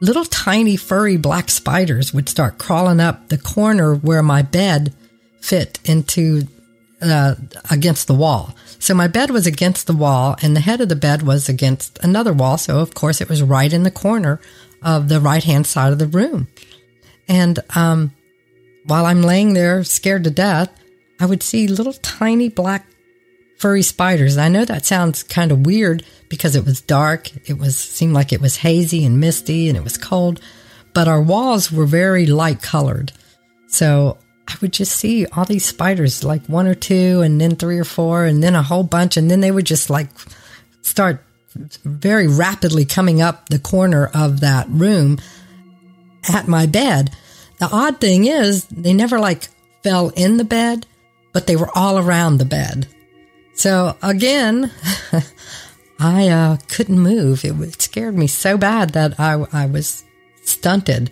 little 0.01 0.25
tiny 0.25 0.75
furry 0.75 1.17
black 1.17 1.49
spiders 1.49 2.13
would 2.13 2.27
start 2.27 2.57
crawling 2.57 2.99
up 2.99 3.29
the 3.29 3.37
corner 3.37 3.95
where 3.95 4.23
my 4.23 4.41
bed 4.41 4.93
fit 5.41 5.79
into 5.85 6.47
uh, 7.01 7.35
against 7.69 8.07
the 8.07 8.13
wall. 8.13 8.55
So 8.79 8.93
my 8.93 9.07
bed 9.07 9.29
was 9.29 9.47
against 9.47 9.87
the 9.87 9.93
wall 9.93 10.35
and 10.41 10.55
the 10.55 10.61
head 10.61 10.81
of 10.81 10.89
the 10.89 10.95
bed 10.95 11.23
was 11.23 11.49
against 11.49 11.99
another 12.03 12.33
wall. 12.33 12.57
So 12.57 12.79
of 12.79 12.93
course 12.93 13.21
it 13.21 13.29
was 13.29 13.41
right 13.43 13.71
in 13.71 13.83
the 13.83 13.91
corner 13.91 14.39
of 14.81 15.09
the 15.09 15.19
right 15.19 15.43
hand 15.43 15.67
side 15.67 15.91
of 15.91 15.99
the 15.99 16.07
room. 16.07 16.47
And, 17.27 17.59
um, 17.75 18.13
while 18.85 19.05
I'm 19.05 19.21
laying 19.21 19.53
there 19.53 19.83
scared 19.83 20.23
to 20.23 20.31
death, 20.31 20.71
I 21.19 21.25
would 21.25 21.43
see 21.43 21.67
little 21.67 21.93
tiny 21.93 22.49
black 22.49 22.87
furry 23.57 23.83
spiders. 23.83 24.37
I 24.37 24.47
know 24.47 24.65
that 24.65 24.85
sounds 24.85 25.21
kind 25.21 25.51
of 25.51 25.65
weird 25.65 26.03
because 26.29 26.55
it 26.55 26.65
was 26.65 26.81
dark. 26.81 27.29
It 27.47 27.57
was, 27.59 27.77
seemed 27.77 28.13
like 28.13 28.31
it 28.31 28.41
was 28.41 28.57
hazy 28.57 29.05
and 29.05 29.19
misty 29.19 29.67
and 29.67 29.77
it 29.77 29.83
was 29.83 29.97
cold, 29.97 30.39
but 30.93 31.07
our 31.07 31.21
walls 31.21 31.71
were 31.71 31.85
very 31.85 32.25
light 32.25 32.61
colored. 32.61 33.11
So 33.67 34.17
I 34.49 34.55
would 34.61 34.73
just 34.73 34.97
see 34.97 35.27
all 35.27 35.45
these 35.45 35.65
spiders, 35.65 36.23
like 36.23 36.45
one 36.47 36.67
or 36.67 36.75
two, 36.75 37.21
and 37.21 37.39
then 37.39 37.55
three 37.55 37.77
or 37.77 37.83
four, 37.83 38.25
and 38.25 38.41
then 38.41 38.55
a 38.55 38.63
whole 38.63 38.83
bunch. 38.83 39.15
And 39.15 39.29
then 39.29 39.41
they 39.41 39.51
would 39.51 39.65
just 39.65 39.89
like 39.89 40.09
start 40.81 41.23
very 41.83 42.27
rapidly 42.27 42.85
coming 42.85 43.21
up 43.21 43.49
the 43.49 43.59
corner 43.59 44.09
of 44.13 44.39
that 44.39 44.67
room 44.69 45.19
at 46.27 46.47
my 46.47 46.65
bed. 46.65 47.11
The 47.59 47.69
odd 47.71 48.01
thing 48.01 48.25
is, 48.25 48.65
they 48.65 48.93
never 48.93 49.19
like 49.19 49.49
fell 49.83 50.09
in 50.09 50.37
the 50.37 50.43
bed, 50.43 50.87
but 51.31 51.45
they 51.45 51.55
were 51.55 51.69
all 51.75 51.99
around 51.99 52.37
the 52.37 52.45
bed. 52.45 52.87
So 53.53 53.95
again, 54.01 54.71
I 55.99 56.29
uh, 56.29 56.57
couldn't 56.69 56.99
move. 56.99 57.43
It, 57.43 57.59
it, 57.59 57.81
scared 57.81 58.17
me 58.17 58.27
so 58.27 58.57
bad 58.57 58.91
that 58.91 59.19
I, 59.19 59.45
I 59.51 59.65
was 59.65 60.03
stunted. 60.43 61.11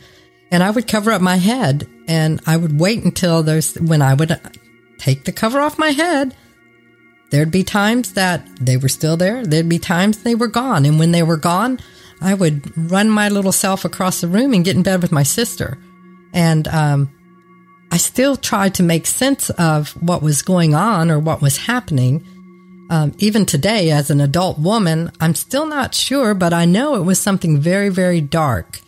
And 0.51 0.63
I 0.63 0.71
would 0.71 0.87
cover 0.87 1.11
up 1.11 1.21
my 1.21 1.35
head 1.35 1.87
and 2.07 2.39
I 2.45 2.57
would 2.57 2.79
wait 2.79 3.03
until 3.03 3.43
those, 3.43 3.75
when 3.75 4.01
I 4.01 4.13
would 4.13 4.39
take 4.97 5.25
the 5.25 5.31
cover 5.31 5.59
off 5.59 5.77
my 5.77 5.89
head, 5.89 6.35
there'd 7.31 7.51
be 7.51 7.63
times 7.63 8.13
that 8.13 8.47
they 8.59 8.77
were 8.77 8.89
still 8.89 9.17
there. 9.17 9.45
There'd 9.45 9.67
be 9.67 9.79
times 9.79 10.23
they 10.23 10.35
were 10.35 10.47
gone. 10.47 10.85
And 10.85 10.99
when 10.99 11.11
they 11.11 11.23
were 11.23 11.37
gone, 11.37 11.79
I 12.21 12.33
would 12.33 12.75
run 12.89 13.09
my 13.09 13.29
little 13.29 13.51
self 13.51 13.83
across 13.85 14.21
the 14.21 14.27
room 14.27 14.53
and 14.53 14.63
get 14.63 14.75
in 14.75 14.83
bed 14.83 15.01
with 15.01 15.11
my 15.11 15.23
sister. 15.23 15.77
And, 16.33 16.67
um, 16.69 17.11
I 17.91 17.97
still 17.97 18.35
tried 18.35 18.75
to 18.75 18.83
make 18.83 19.05
sense 19.05 19.49
of 19.51 19.91
what 20.01 20.21
was 20.21 20.41
going 20.41 20.75
on 20.75 21.09
or 21.09 21.19
what 21.19 21.41
was 21.41 21.55
happening. 21.57 22.25
Um, 22.89 23.13
even 23.17 23.45
today, 23.45 23.91
as 23.91 24.09
an 24.09 24.19
adult 24.19 24.59
woman, 24.59 25.11
I'm 25.21 25.35
still 25.35 25.65
not 25.65 25.95
sure, 25.95 26.33
but 26.33 26.53
I 26.53 26.65
know 26.65 26.95
it 26.95 27.05
was 27.05 27.19
something 27.19 27.59
very, 27.59 27.89
very 27.89 28.19
dark 28.19 28.81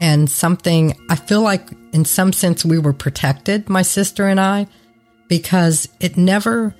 and 0.00 0.30
something 0.30 0.96
I 1.08 1.16
feel 1.16 1.42
like 1.42 1.68
in 1.92 2.04
some 2.04 2.32
sense 2.32 2.64
we 2.64 2.78
were 2.78 2.92
protected, 2.92 3.68
my 3.68 3.82
sister 3.82 4.26
and 4.26 4.40
I, 4.40 4.66
because 5.28 5.88
it 6.00 6.16
never, 6.16 6.74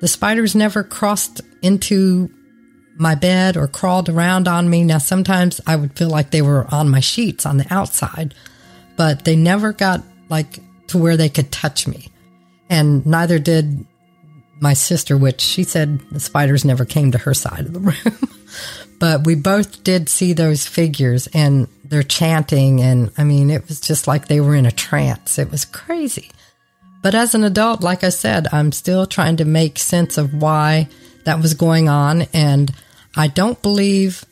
the 0.00 0.08
spiders 0.08 0.54
never 0.54 0.82
crossed 0.82 1.40
into 1.62 2.30
my 2.98 3.14
bed 3.14 3.56
or 3.56 3.68
crawled 3.68 4.08
around 4.08 4.48
on 4.48 4.68
me. 4.68 4.84
Now, 4.84 4.98
sometimes 4.98 5.60
I 5.66 5.76
would 5.76 5.96
feel 5.96 6.08
like 6.08 6.30
they 6.30 6.42
were 6.42 6.66
on 6.72 6.88
my 6.88 7.00
sheets 7.00 7.46
on 7.46 7.58
the 7.58 7.66
outside, 7.72 8.34
but 8.96 9.24
they 9.24 9.36
never 9.36 9.72
got 9.72 10.02
like 10.28 10.58
to 10.88 10.98
where 10.98 11.16
they 11.16 11.28
could 11.28 11.52
touch 11.52 11.86
me. 11.86 12.08
And 12.68 13.06
neither 13.06 13.38
did 13.38 13.86
my 14.60 14.72
sister, 14.72 15.16
which 15.16 15.40
she 15.40 15.64
said 15.64 16.00
the 16.10 16.20
spiders 16.20 16.64
never 16.64 16.84
came 16.84 17.12
to 17.12 17.18
her 17.18 17.34
side 17.34 17.66
of 17.66 17.74
the 17.74 17.80
room. 17.80 17.94
but 18.98 19.26
we 19.26 19.34
both 19.34 19.84
did 19.84 20.08
see 20.08 20.32
those 20.32 20.66
figures 20.66 21.26
and 21.28 21.68
they're 21.84 22.02
chanting. 22.02 22.80
And 22.80 23.10
I 23.16 23.24
mean, 23.24 23.50
it 23.50 23.68
was 23.68 23.80
just 23.80 24.06
like 24.06 24.28
they 24.28 24.40
were 24.40 24.54
in 24.54 24.66
a 24.66 24.72
trance. 24.72 25.38
It 25.38 25.50
was 25.50 25.64
crazy. 25.64 26.30
But 27.02 27.14
as 27.14 27.34
an 27.34 27.44
adult, 27.44 27.82
like 27.82 28.02
I 28.02 28.08
said, 28.08 28.48
I'm 28.52 28.72
still 28.72 29.06
trying 29.06 29.36
to 29.36 29.44
make 29.44 29.78
sense 29.78 30.18
of 30.18 30.34
why 30.34 30.88
that 31.24 31.40
was 31.40 31.54
going 31.54 31.88
on. 31.88 32.22
And 32.32 32.72
I 33.14 33.28
don't 33.28 33.60
believe 33.62 34.24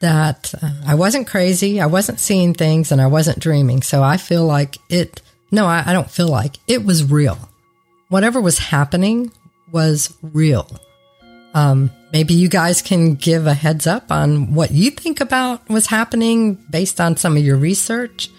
that 0.00 0.52
uh, 0.60 0.70
I 0.86 0.94
wasn't 0.94 1.28
crazy, 1.28 1.80
I 1.80 1.86
wasn't 1.86 2.18
seeing 2.20 2.54
things, 2.54 2.90
and 2.90 3.00
I 3.00 3.06
wasn't 3.06 3.38
dreaming. 3.38 3.82
So 3.82 4.02
I 4.02 4.16
feel 4.16 4.44
like 4.44 4.78
it, 4.88 5.22
no, 5.50 5.66
I, 5.66 5.84
I 5.86 5.92
don't 5.92 6.10
feel 6.10 6.28
like 6.28 6.56
it 6.66 6.84
was 6.84 7.10
real. 7.10 7.38
Whatever 8.08 8.40
was 8.40 8.58
happening 8.58 9.32
was 9.70 10.12
real. 10.20 10.68
Um, 11.54 11.90
maybe 12.12 12.34
you 12.34 12.48
guys 12.48 12.82
can 12.82 13.14
give 13.14 13.46
a 13.46 13.54
heads 13.54 13.86
up 13.86 14.10
on 14.10 14.54
what 14.54 14.70
you 14.70 14.90
think 14.90 15.20
about 15.20 15.68
was 15.68 15.86
happening 15.86 16.54
based 16.54 17.00
on 17.00 17.16
some 17.16 17.36
of 17.36 17.44
your 17.44 17.56
research. 17.56 18.30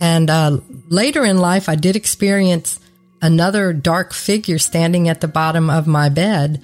And 0.00 0.30
uh, 0.30 0.58
later 0.88 1.24
in 1.24 1.38
life, 1.38 1.68
I 1.68 1.74
did 1.76 1.96
experience 1.96 2.80
another 3.22 3.72
dark 3.72 4.12
figure 4.12 4.58
standing 4.58 5.08
at 5.08 5.20
the 5.20 5.28
bottom 5.28 5.70
of 5.70 5.86
my 5.86 6.08
bed, 6.08 6.62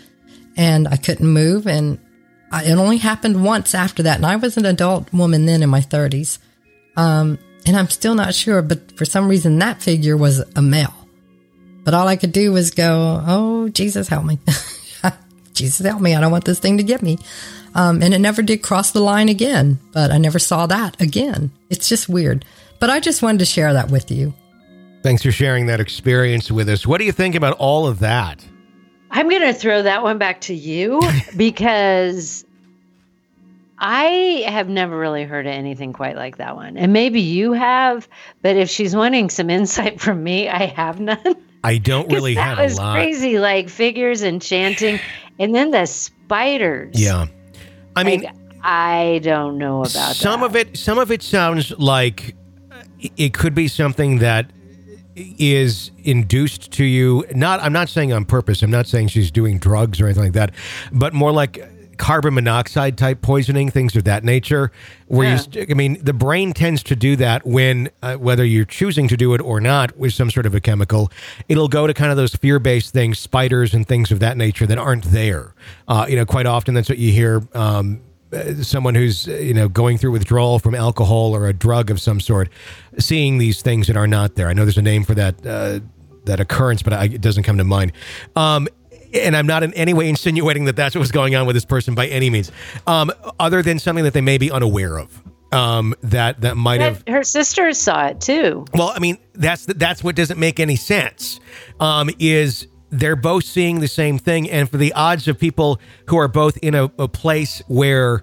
and 0.56 0.88
I 0.88 0.96
couldn't 0.96 1.26
move. 1.26 1.66
And 1.66 1.98
I, 2.50 2.64
it 2.64 2.72
only 2.72 2.98
happened 2.98 3.42
once 3.42 3.74
after 3.74 4.02
that. 4.04 4.16
And 4.16 4.26
I 4.26 4.36
was 4.36 4.56
an 4.56 4.66
adult 4.66 5.12
woman 5.12 5.46
then 5.46 5.62
in 5.62 5.70
my 5.70 5.80
30s. 5.80 6.38
Um, 6.96 7.38
and 7.66 7.76
I'm 7.76 7.88
still 7.88 8.14
not 8.14 8.34
sure, 8.34 8.62
but 8.62 8.96
for 8.96 9.04
some 9.04 9.28
reason, 9.28 9.58
that 9.58 9.82
figure 9.82 10.16
was 10.16 10.40
a 10.56 10.62
male. 10.62 10.94
But 11.84 11.94
all 11.94 12.08
I 12.08 12.16
could 12.16 12.32
do 12.32 12.52
was 12.52 12.70
go, 12.72 13.22
Oh, 13.26 13.68
Jesus, 13.68 14.08
help 14.08 14.24
me. 14.24 14.38
Jesus, 15.60 15.86
help 15.86 16.00
me. 16.00 16.14
I 16.14 16.20
don't 16.20 16.32
want 16.32 16.44
this 16.44 16.58
thing 16.58 16.78
to 16.78 16.82
get 16.82 17.02
me. 17.02 17.18
Um, 17.74 18.02
and 18.02 18.12
it 18.14 18.18
never 18.18 18.42
did 18.42 18.62
cross 18.62 18.90
the 18.90 19.00
line 19.00 19.28
again, 19.28 19.78
but 19.92 20.10
I 20.10 20.18
never 20.18 20.38
saw 20.38 20.66
that 20.66 21.00
again. 21.00 21.52
It's 21.68 21.88
just 21.88 22.08
weird. 22.08 22.44
But 22.80 22.90
I 22.90 22.98
just 22.98 23.22
wanted 23.22 23.38
to 23.38 23.44
share 23.44 23.72
that 23.74 23.90
with 23.90 24.10
you. 24.10 24.34
Thanks 25.02 25.22
for 25.22 25.30
sharing 25.30 25.66
that 25.66 25.80
experience 25.80 26.50
with 26.50 26.68
us. 26.68 26.86
What 26.86 26.98
do 26.98 27.04
you 27.04 27.12
think 27.12 27.34
about 27.34 27.56
all 27.58 27.86
of 27.86 28.00
that? 28.00 28.44
I'm 29.10 29.28
going 29.28 29.42
to 29.42 29.52
throw 29.52 29.82
that 29.82 30.02
one 30.02 30.18
back 30.18 30.40
to 30.42 30.54
you 30.54 31.00
because 31.36 32.44
I 33.82 34.44
have 34.46 34.68
never 34.68 34.98
really 34.98 35.24
heard 35.24 35.46
of 35.46 35.52
anything 35.52 35.92
quite 35.94 36.14
like 36.14 36.36
that 36.36 36.54
one. 36.54 36.76
And 36.76 36.92
maybe 36.92 37.20
you 37.20 37.52
have, 37.54 38.06
but 38.42 38.56
if 38.56 38.68
she's 38.68 38.94
wanting 38.94 39.30
some 39.30 39.48
insight 39.48 40.00
from 40.02 40.22
me, 40.22 40.48
I 40.48 40.66
have 40.66 41.00
none. 41.00 41.18
I 41.64 41.78
don't 41.78 42.12
really 42.12 42.34
that 42.34 42.42
have 42.42 42.58
a 42.58 42.62
was 42.64 42.78
lot. 42.78 42.94
crazy, 42.94 43.38
like 43.38 43.68
figures 43.70 44.20
and 44.22 44.40
chanting, 44.42 45.00
and 45.38 45.54
then 45.54 45.70
the 45.70 45.86
spiders. 45.86 47.00
Yeah. 47.00 47.26
I 47.96 48.04
mean, 48.04 48.22
Like, 48.22 48.34
I 48.62 49.20
don't 49.22 49.56
know 49.56 49.80
about 49.80 50.14
some 50.16 50.40
that. 50.40 50.46
of 50.50 50.56
it 50.56 50.76
some 50.76 50.98
of 50.98 51.10
it 51.10 51.22
sounds 51.22 51.70
like 51.78 52.36
uh, 52.70 52.82
it 53.16 53.32
could 53.32 53.54
be 53.54 53.66
something 53.68 54.18
that 54.18 54.50
is 55.16 55.90
induced 56.04 56.70
to 56.72 56.84
you 56.84 57.24
not 57.34 57.60
i'm 57.60 57.72
not 57.72 57.88
saying 57.88 58.12
on 58.12 58.24
purpose 58.24 58.62
i'm 58.62 58.70
not 58.70 58.86
saying 58.86 59.08
she's 59.08 59.30
doing 59.30 59.58
drugs 59.58 60.00
or 60.00 60.04
anything 60.06 60.22
like 60.24 60.32
that 60.34 60.54
but 60.92 61.12
more 61.12 61.32
like 61.32 61.58
carbon 62.00 62.32
monoxide 62.32 62.96
type 62.96 63.20
poisoning 63.20 63.70
things 63.70 63.94
of 63.94 64.04
that 64.04 64.24
nature 64.24 64.72
where 65.06 65.32
you 65.32 65.38
st- 65.38 65.70
i 65.70 65.74
mean 65.74 66.02
the 66.02 66.14
brain 66.14 66.50
tends 66.54 66.82
to 66.82 66.96
do 66.96 67.14
that 67.14 67.44
when 67.46 67.90
uh, 68.02 68.16
whether 68.16 68.42
you're 68.42 68.64
choosing 68.64 69.06
to 69.06 69.18
do 69.18 69.34
it 69.34 69.40
or 69.42 69.60
not 69.60 69.94
with 69.98 70.14
some 70.14 70.30
sort 70.30 70.46
of 70.46 70.54
a 70.54 70.60
chemical 70.60 71.12
it'll 71.50 71.68
go 71.68 71.86
to 71.86 71.92
kind 71.92 72.10
of 72.10 72.16
those 72.16 72.34
fear-based 72.34 72.90
things 72.90 73.18
spiders 73.18 73.74
and 73.74 73.86
things 73.86 74.10
of 74.10 74.18
that 74.18 74.38
nature 74.38 74.66
that 74.66 74.78
aren't 74.78 75.04
there 75.04 75.54
uh, 75.88 76.06
you 76.08 76.16
know 76.16 76.24
quite 76.24 76.46
often 76.46 76.72
that's 76.72 76.88
what 76.88 76.96
you 76.96 77.12
hear 77.12 77.46
um, 77.52 78.00
uh, 78.32 78.54
someone 78.62 78.94
who's 78.94 79.28
uh, 79.28 79.32
you 79.32 79.52
know 79.52 79.68
going 79.68 79.98
through 79.98 80.12
withdrawal 80.12 80.58
from 80.58 80.74
alcohol 80.74 81.34
or 81.34 81.48
a 81.48 81.52
drug 81.52 81.90
of 81.90 82.00
some 82.00 82.20
sort, 82.20 82.48
seeing 82.96 83.38
these 83.38 83.60
things 83.60 83.88
that 83.88 83.96
are 83.96 84.06
not 84.06 84.36
there. 84.36 84.48
I 84.48 84.52
know 84.52 84.64
there's 84.64 84.78
a 84.78 84.82
name 84.82 85.02
for 85.02 85.14
that 85.14 85.44
uh, 85.44 85.80
that 86.26 86.38
occurrence, 86.38 86.80
but 86.82 86.92
I, 86.92 87.04
it 87.04 87.20
doesn't 87.20 87.42
come 87.42 87.58
to 87.58 87.64
mind. 87.64 87.92
Um, 88.36 88.68
and 89.14 89.36
I'm 89.36 89.46
not 89.46 89.62
in 89.62 89.72
any 89.74 89.94
way 89.94 90.08
insinuating 90.08 90.64
that 90.66 90.76
that's 90.76 90.94
what 90.94 91.00
was 91.00 91.12
going 91.12 91.34
on 91.34 91.46
with 91.46 91.56
this 91.56 91.64
person 91.64 91.94
by 91.94 92.06
any 92.06 92.30
means, 92.30 92.50
um, 92.86 93.10
other 93.38 93.62
than 93.62 93.78
something 93.78 94.04
that 94.04 94.12
they 94.12 94.20
may 94.20 94.38
be 94.38 94.50
unaware 94.50 94.98
of. 94.98 95.22
Um, 95.52 95.96
that 96.04 96.42
that 96.42 96.56
might 96.56 96.80
have 96.80 97.02
her 97.08 97.24
sisters 97.24 97.76
saw 97.76 98.06
it 98.06 98.20
too. 98.20 98.64
well, 98.72 98.92
I 98.94 99.00
mean, 99.00 99.18
that's 99.34 99.66
that's 99.66 100.04
what 100.04 100.14
doesn't 100.14 100.38
make 100.38 100.60
any 100.60 100.76
sense. 100.76 101.40
Um, 101.80 102.08
is 102.20 102.68
they're 102.90 103.16
both 103.16 103.44
seeing 103.44 103.80
the 103.80 103.88
same 103.88 104.16
thing, 104.18 104.48
and 104.48 104.70
for 104.70 104.76
the 104.76 104.92
odds 104.92 105.26
of 105.26 105.40
people 105.40 105.80
who 106.06 106.18
are 106.18 106.28
both 106.28 106.56
in 106.58 106.76
a, 106.76 106.84
a 106.98 107.08
place 107.08 107.62
where 107.66 108.22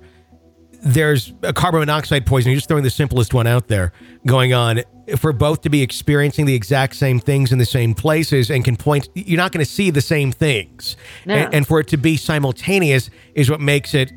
there's 0.87 1.33
a 1.43 1.53
carbon 1.53 1.79
monoxide 1.81 2.25
poisoning, 2.25 2.53
You're 2.53 2.57
just 2.59 2.67
throwing 2.67 2.83
the 2.83 2.89
simplest 2.89 3.33
one 3.33 3.47
out 3.47 3.67
there 3.67 3.91
going 4.25 4.53
on, 4.53 4.81
for 5.17 5.31
both 5.33 5.61
to 5.61 5.69
be 5.69 5.81
experiencing 5.81 6.45
the 6.45 6.53
exact 6.55 6.95
same 6.95 7.19
things 7.19 7.51
in 7.51 7.57
the 7.59 7.65
same 7.65 7.93
places 7.93 8.49
and 8.51 8.63
can 8.65 8.75
point, 8.75 9.07
you're 9.13 9.37
not 9.37 9.51
going 9.51 9.63
to 9.65 9.71
see 9.71 9.89
the 9.89 10.01
same 10.01 10.31
things, 10.31 10.97
No. 11.25 11.35
and, 11.35 11.53
and 11.53 11.67
for 11.67 11.79
it 11.79 11.87
to 11.87 11.97
be 11.97 12.17
simultaneous 12.17 13.09
is 13.35 13.49
what 13.49 13.61
makes 13.61 13.93
it 13.93 14.11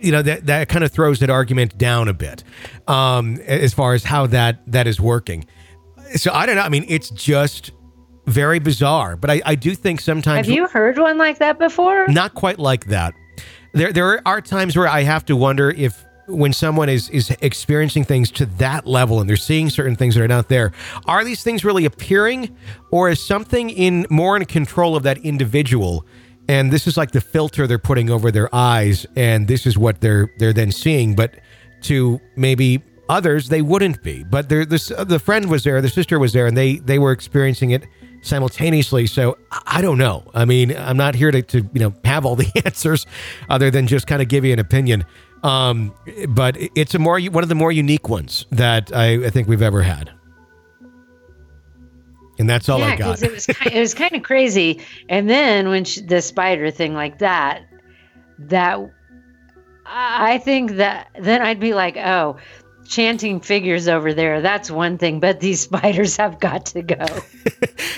you 0.00 0.10
know 0.10 0.20
that 0.22 0.46
that 0.46 0.68
kind 0.68 0.82
of 0.84 0.90
throws 0.90 1.20
that 1.20 1.30
argument 1.30 1.78
down 1.78 2.08
a 2.08 2.12
bit 2.12 2.42
um 2.88 3.36
as 3.46 3.72
far 3.72 3.94
as 3.94 4.02
how 4.02 4.26
that 4.26 4.60
that 4.66 4.88
is 4.88 5.00
working 5.00 5.44
so 6.16 6.32
i 6.32 6.44
don't 6.44 6.56
know 6.56 6.62
i 6.62 6.68
mean 6.68 6.84
it's 6.88 7.08
just 7.10 7.70
very 8.26 8.58
bizarre 8.58 9.14
but 9.16 9.30
i 9.30 9.40
i 9.46 9.54
do 9.54 9.76
think 9.76 10.00
sometimes 10.00 10.48
Have 10.48 10.52
you 10.56 10.66
heard 10.66 10.98
one 10.98 11.18
like 11.18 11.38
that 11.38 11.56
before? 11.60 12.08
not 12.08 12.34
quite 12.34 12.58
like 12.58 12.86
that 12.86 13.14
there 13.72 13.92
there 13.92 14.26
are 14.26 14.40
times 14.40 14.76
where 14.76 14.88
i 14.88 15.02
have 15.02 15.24
to 15.24 15.36
wonder 15.36 15.70
if 15.70 16.04
when 16.26 16.52
someone 16.52 16.88
is 16.88 17.08
is 17.10 17.30
experiencing 17.40 18.04
things 18.04 18.30
to 18.30 18.46
that 18.46 18.86
level 18.86 19.20
and 19.20 19.28
they're 19.28 19.36
seeing 19.36 19.70
certain 19.70 19.96
things 19.96 20.14
that 20.14 20.22
are 20.22 20.28
not 20.28 20.48
there 20.48 20.72
are 21.06 21.24
these 21.24 21.42
things 21.42 21.64
really 21.64 21.84
appearing? 21.84 22.56
Or 22.90 23.10
is 23.10 23.24
something 23.24 23.70
in 23.70 24.06
more 24.10 24.36
in 24.36 24.44
control 24.44 24.96
of 24.96 25.02
that 25.02 25.18
individual? 25.18 26.06
And 26.48 26.72
this 26.72 26.86
is 26.86 26.96
like 26.96 27.12
the 27.12 27.20
filter 27.20 27.66
they're 27.66 27.78
putting 27.78 28.10
over 28.10 28.30
their 28.30 28.52
eyes 28.54 29.06
and 29.16 29.48
this 29.48 29.66
is 29.66 29.78
what 29.78 30.00
they're 30.00 30.30
they're 30.38 30.52
then 30.52 30.72
seeing 30.72 31.14
but 31.14 31.34
to 31.82 32.20
maybe 32.36 32.82
others 33.08 33.48
they 33.48 33.62
wouldn't 33.62 34.02
be. 34.02 34.24
But 34.24 34.48
this 34.48 34.90
uh, 34.90 35.04
the 35.04 35.18
friend 35.18 35.50
was 35.50 35.64
there 35.64 35.80
the 35.80 35.88
sister 35.88 36.18
was 36.18 36.32
there 36.32 36.46
and 36.46 36.56
they 36.56 36.76
they 36.76 36.98
were 36.98 37.12
experiencing 37.12 37.70
it 37.70 37.84
simultaneously 38.22 39.06
so 39.06 39.36
i 39.66 39.82
don't 39.82 39.98
know 39.98 40.24
i 40.34 40.44
mean 40.44 40.74
i'm 40.76 40.96
not 40.96 41.14
here 41.14 41.30
to, 41.30 41.42
to 41.42 41.58
you 41.72 41.80
know 41.80 41.92
have 42.04 42.24
all 42.24 42.36
the 42.36 42.50
answers 42.64 43.04
other 43.48 43.70
than 43.70 43.86
just 43.86 44.06
kind 44.06 44.22
of 44.22 44.28
give 44.28 44.44
you 44.44 44.52
an 44.52 44.58
opinion 44.58 45.04
um 45.42 45.94
but 46.28 46.56
it's 46.74 46.94
a 46.94 46.98
more 46.98 47.20
one 47.20 47.42
of 47.42 47.48
the 47.48 47.54
more 47.54 47.72
unique 47.72 48.08
ones 48.08 48.46
that 48.50 48.94
i, 48.94 49.26
I 49.26 49.30
think 49.30 49.48
we've 49.48 49.62
ever 49.62 49.82
had 49.82 50.10
and 52.38 52.48
that's 52.48 52.68
all 52.68 52.82
i 52.82 52.96
got. 52.96 53.22
it 53.22 53.32
was 53.32 53.46
kind, 53.46 53.74
it 53.74 53.80
was 53.80 53.94
kind 53.94 54.14
of 54.14 54.22
crazy. 54.22 54.80
And 55.08 55.28
then 55.28 55.68
when 55.68 55.84
she, 55.84 56.00
the 56.00 56.22
spider 56.22 56.70
thing 56.70 56.94
like 56.94 57.18
that, 57.18 57.62
that 58.38 58.80
I 59.86 60.38
think 60.38 60.72
that 60.72 61.08
then 61.18 61.42
I'd 61.42 61.60
be 61.60 61.74
like, 61.74 61.96
oh, 61.96 62.36
chanting 62.86 63.40
figures 63.40 63.88
over 63.88 64.12
there. 64.12 64.40
That's 64.40 64.70
one 64.70 64.98
thing, 64.98 65.20
but 65.20 65.40
these 65.40 65.60
spiders 65.68 66.16
have 66.16 66.38
got 66.40 66.66
to 66.66 66.82
go. 66.82 67.04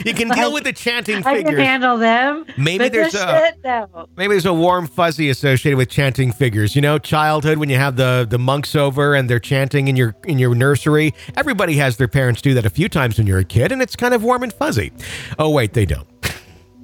you 0.05 0.15
can 0.15 0.29
deal 0.29 0.53
with 0.53 0.65
the 0.65 0.73
chanting 0.73 1.25
I 1.25 1.43
can 1.43 1.57
handle 1.57 1.97
them. 1.99 2.45
Maybe 2.57 2.89
there's 2.89 3.15
a- 3.15 3.19
shit, 3.19 3.55
no. 3.65 4.09
Maybe 4.17 4.35
there's 4.35 4.47
a 4.47 4.55
warm 4.55 4.87
fuzzy 4.87 5.29
associated 5.31 5.77
with 5.77 5.89
chanting 5.89 6.33
figures. 6.33 6.75
You 6.77 6.83
know, 6.83 6.99
childhood 6.99 7.59
when 7.59 7.69
you 7.71 7.77
have 7.77 7.97
the 7.97 8.27
the 8.29 8.39
monks 8.39 8.75
over 8.75 9.15
and 9.15 9.29
they're 9.29 9.41
chanting 9.41 9.89
in 9.89 9.97
your 9.97 10.15
in 10.25 10.39
your 10.39 10.55
nursery. 10.55 11.15
Everybody 11.37 11.77
has 11.77 11.97
their 11.97 12.09
parents 12.09 12.41
do 12.43 12.55
that 12.55 12.65
a 12.67 12.71
few 12.71 12.89
times 12.89 13.19
when 13.19 13.27
you're 13.27 13.39
a 13.39 13.45
kid, 13.45 13.73
and 13.73 13.83
it's 13.83 13.97
kind 13.97 14.15
of 14.15 14.23
warm 14.23 14.43
and 14.43 14.53
fuzzy. 14.53 14.93
Oh 15.39 15.51
wait, 15.51 15.73
they 15.73 15.87
don't. 15.87 16.07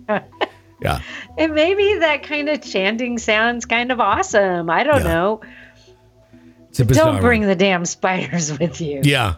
yeah, 0.83 1.01
And 1.39 1.55
maybe 1.55 1.95
that 2.01 2.23
kind 2.25 2.49
of 2.49 2.63
chanting 2.63 3.19
sounds 3.19 3.65
kind 3.67 3.93
of 3.93 4.01
awesome. 4.01 4.69
I 4.71 4.83
don't 4.83 5.05
know. 5.05 5.41
It's 6.71 6.81
a 6.81 6.85
bizarre. 6.85 7.13
Don't 7.13 7.21
bring 7.21 7.43
the 7.43 7.55
damn 7.57 7.85
spiders 7.85 8.57
with 8.59 8.81
you. 8.81 9.01
Yeah. 9.05 9.35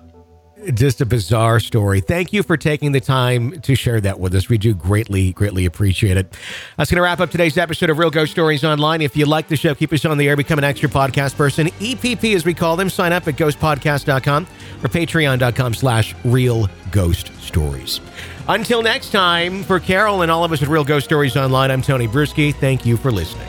Just 0.75 1.01
a 1.01 1.07
bizarre 1.07 1.59
story. 1.59 2.01
Thank 2.01 2.33
you 2.33 2.45
for 2.45 2.57
taking 2.57 2.93
the 2.93 3.01
time 3.01 3.61
to 3.63 3.75
share 3.75 4.01
that 4.01 4.21
with 4.21 4.33
us. 4.33 4.49
We 4.49 4.59
do 4.59 4.75
greatly, 4.75 5.33
greatly 5.33 5.65
appreciate 5.65 6.17
it. 6.17 6.37
That's 6.77 6.89
going 6.89 6.99
to 6.99 7.03
wrap 7.03 7.19
up 7.19 7.31
today's 7.31 7.59
episode 7.59 7.91
of 7.91 7.99
Real 7.99 8.11
Ghost 8.11 8.31
Stories 8.31 8.63
Online. 8.63 9.03
If 9.03 9.17
you 9.17 9.27
like 9.27 9.49
the 9.49 9.57
show, 9.57 9.75
keep 9.75 9.93
us 9.93 10.05
on 10.05 10.19
the 10.19 10.29
air, 10.29 10.37
become 10.37 10.59
an 10.59 10.65
extra 10.65 10.89
podcast 10.89 11.37
person. 11.37 11.67
EPP, 11.81 12.37
as 12.37 12.45
we 12.45 12.55
call 12.55 12.77
them, 12.77 12.89
sign 12.89 13.13
up 13.13 13.27
at 13.27 13.35
ghostpodcast.com 13.35 14.47
or 14.85 14.89
patreon.com 14.89 15.75
slash 15.75 16.15
real 16.25 16.69
ghost 16.93 17.33
stories. 17.41 18.01
Until 18.47 18.83
next 18.83 19.11
time, 19.11 19.65
for 19.65 19.81
Carol 19.81 20.23
and 20.23 20.31
all 20.31 20.45
of 20.45 20.53
us 20.53 20.63
at 20.63 20.69
Real 20.69 20.85
Ghost 20.85 21.07
Stories 21.07 21.37
Online, 21.37 21.73
I'm 21.73 21.83
Tony 21.83 22.07
Brueski. 22.07 22.55
Thank 22.55 22.87
you 22.87 22.97
for 22.97 23.11
listening. 23.11 23.49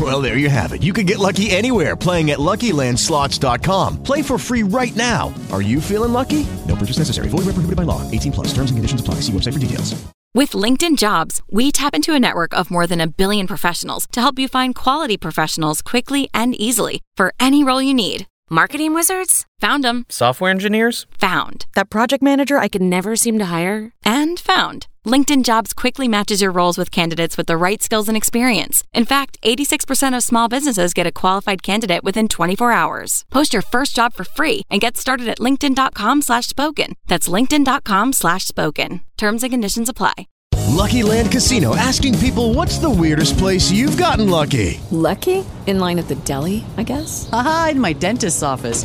Well, 0.00 0.22
there 0.22 0.38
you 0.38 0.48
have 0.48 0.72
it. 0.72 0.82
You 0.82 0.92
can 0.92 1.04
get 1.04 1.18
lucky 1.18 1.50
anywhere 1.50 1.94
playing 1.94 2.30
at 2.30 2.38
LuckyLandSlots.com. 2.38 4.02
Play 4.02 4.22
for 4.22 4.38
free 4.38 4.62
right 4.62 4.94
now. 4.94 5.34
Are 5.52 5.60
you 5.60 5.80
feeling 5.80 6.12
lucky? 6.12 6.46
No 6.66 6.76
purchase 6.76 6.98
necessary. 6.98 7.28
Void 7.28 7.44
where 7.44 7.54
prohibited 7.54 7.76
by 7.76 7.82
law. 7.82 8.08
18 8.10 8.32
plus. 8.32 8.48
Terms 8.54 8.70
and 8.70 8.78
conditions 8.78 9.00
apply. 9.00 9.16
See 9.16 9.32
website 9.32 9.52
for 9.52 9.58
details. 9.58 10.02
With 10.32 10.52
LinkedIn 10.52 10.96
Jobs, 10.96 11.42
we 11.50 11.72
tap 11.72 11.92
into 11.92 12.14
a 12.14 12.20
network 12.20 12.54
of 12.54 12.70
more 12.70 12.86
than 12.86 13.00
a 13.00 13.08
billion 13.08 13.48
professionals 13.48 14.06
to 14.12 14.20
help 14.20 14.38
you 14.38 14.46
find 14.46 14.76
quality 14.76 15.16
professionals 15.16 15.82
quickly 15.82 16.30
and 16.32 16.54
easily 16.54 17.02
for 17.16 17.34
any 17.40 17.64
role 17.64 17.82
you 17.82 17.92
need. 17.92 18.26
Marketing 18.48 18.94
wizards? 18.94 19.44
Found 19.58 19.84
them. 19.84 20.06
Software 20.08 20.50
engineers? 20.50 21.06
Found. 21.18 21.66
That 21.74 21.90
project 21.90 22.22
manager 22.22 22.58
I 22.58 22.68
could 22.68 22.82
never 22.82 23.16
seem 23.16 23.38
to 23.38 23.46
hire? 23.46 23.92
And 24.04 24.38
found. 24.40 24.86
LinkedIn 25.06 25.44
Jobs 25.44 25.72
quickly 25.72 26.08
matches 26.08 26.42
your 26.42 26.50
roles 26.50 26.76
with 26.76 26.90
candidates 26.90 27.36
with 27.36 27.46
the 27.46 27.56
right 27.56 27.82
skills 27.82 28.08
and 28.08 28.16
experience. 28.16 28.84
In 28.92 29.06
fact, 29.06 29.38
86% 29.42 30.14
of 30.14 30.22
small 30.22 30.46
businesses 30.48 30.92
get 30.92 31.06
a 31.06 31.12
qualified 31.12 31.62
candidate 31.62 32.04
within 32.04 32.28
24 32.28 32.72
hours. 32.72 33.24
Post 33.30 33.52
your 33.54 33.62
first 33.62 33.96
job 33.96 34.12
for 34.12 34.24
free 34.24 34.62
and 34.68 34.80
get 34.80 34.98
started 34.98 35.28
at 35.28 35.38
linkedin.com 35.38 36.20
slash 36.20 36.46
spoken. 36.48 36.96
That's 37.06 37.28
linkedin.com 37.28 38.12
slash 38.12 38.46
spoken. 38.46 39.00
Terms 39.16 39.42
and 39.42 39.52
conditions 39.52 39.88
apply. 39.88 40.28
Lucky 40.68 41.02
Land 41.02 41.32
Casino 41.32 41.74
asking 41.76 42.18
people 42.18 42.52
what's 42.54 42.78
the 42.78 42.90
weirdest 42.90 43.38
place 43.38 43.70
you've 43.70 43.96
gotten 43.96 44.28
lucky? 44.28 44.80
Lucky? 44.90 45.44
In 45.66 45.78
line 45.78 45.98
at 45.98 46.08
the 46.08 46.14
deli, 46.16 46.64
I 46.76 46.82
guess? 46.82 47.28
Aha, 47.32 47.68
in 47.72 47.80
my 47.80 47.92
dentist's 47.92 48.42
office. 48.42 48.84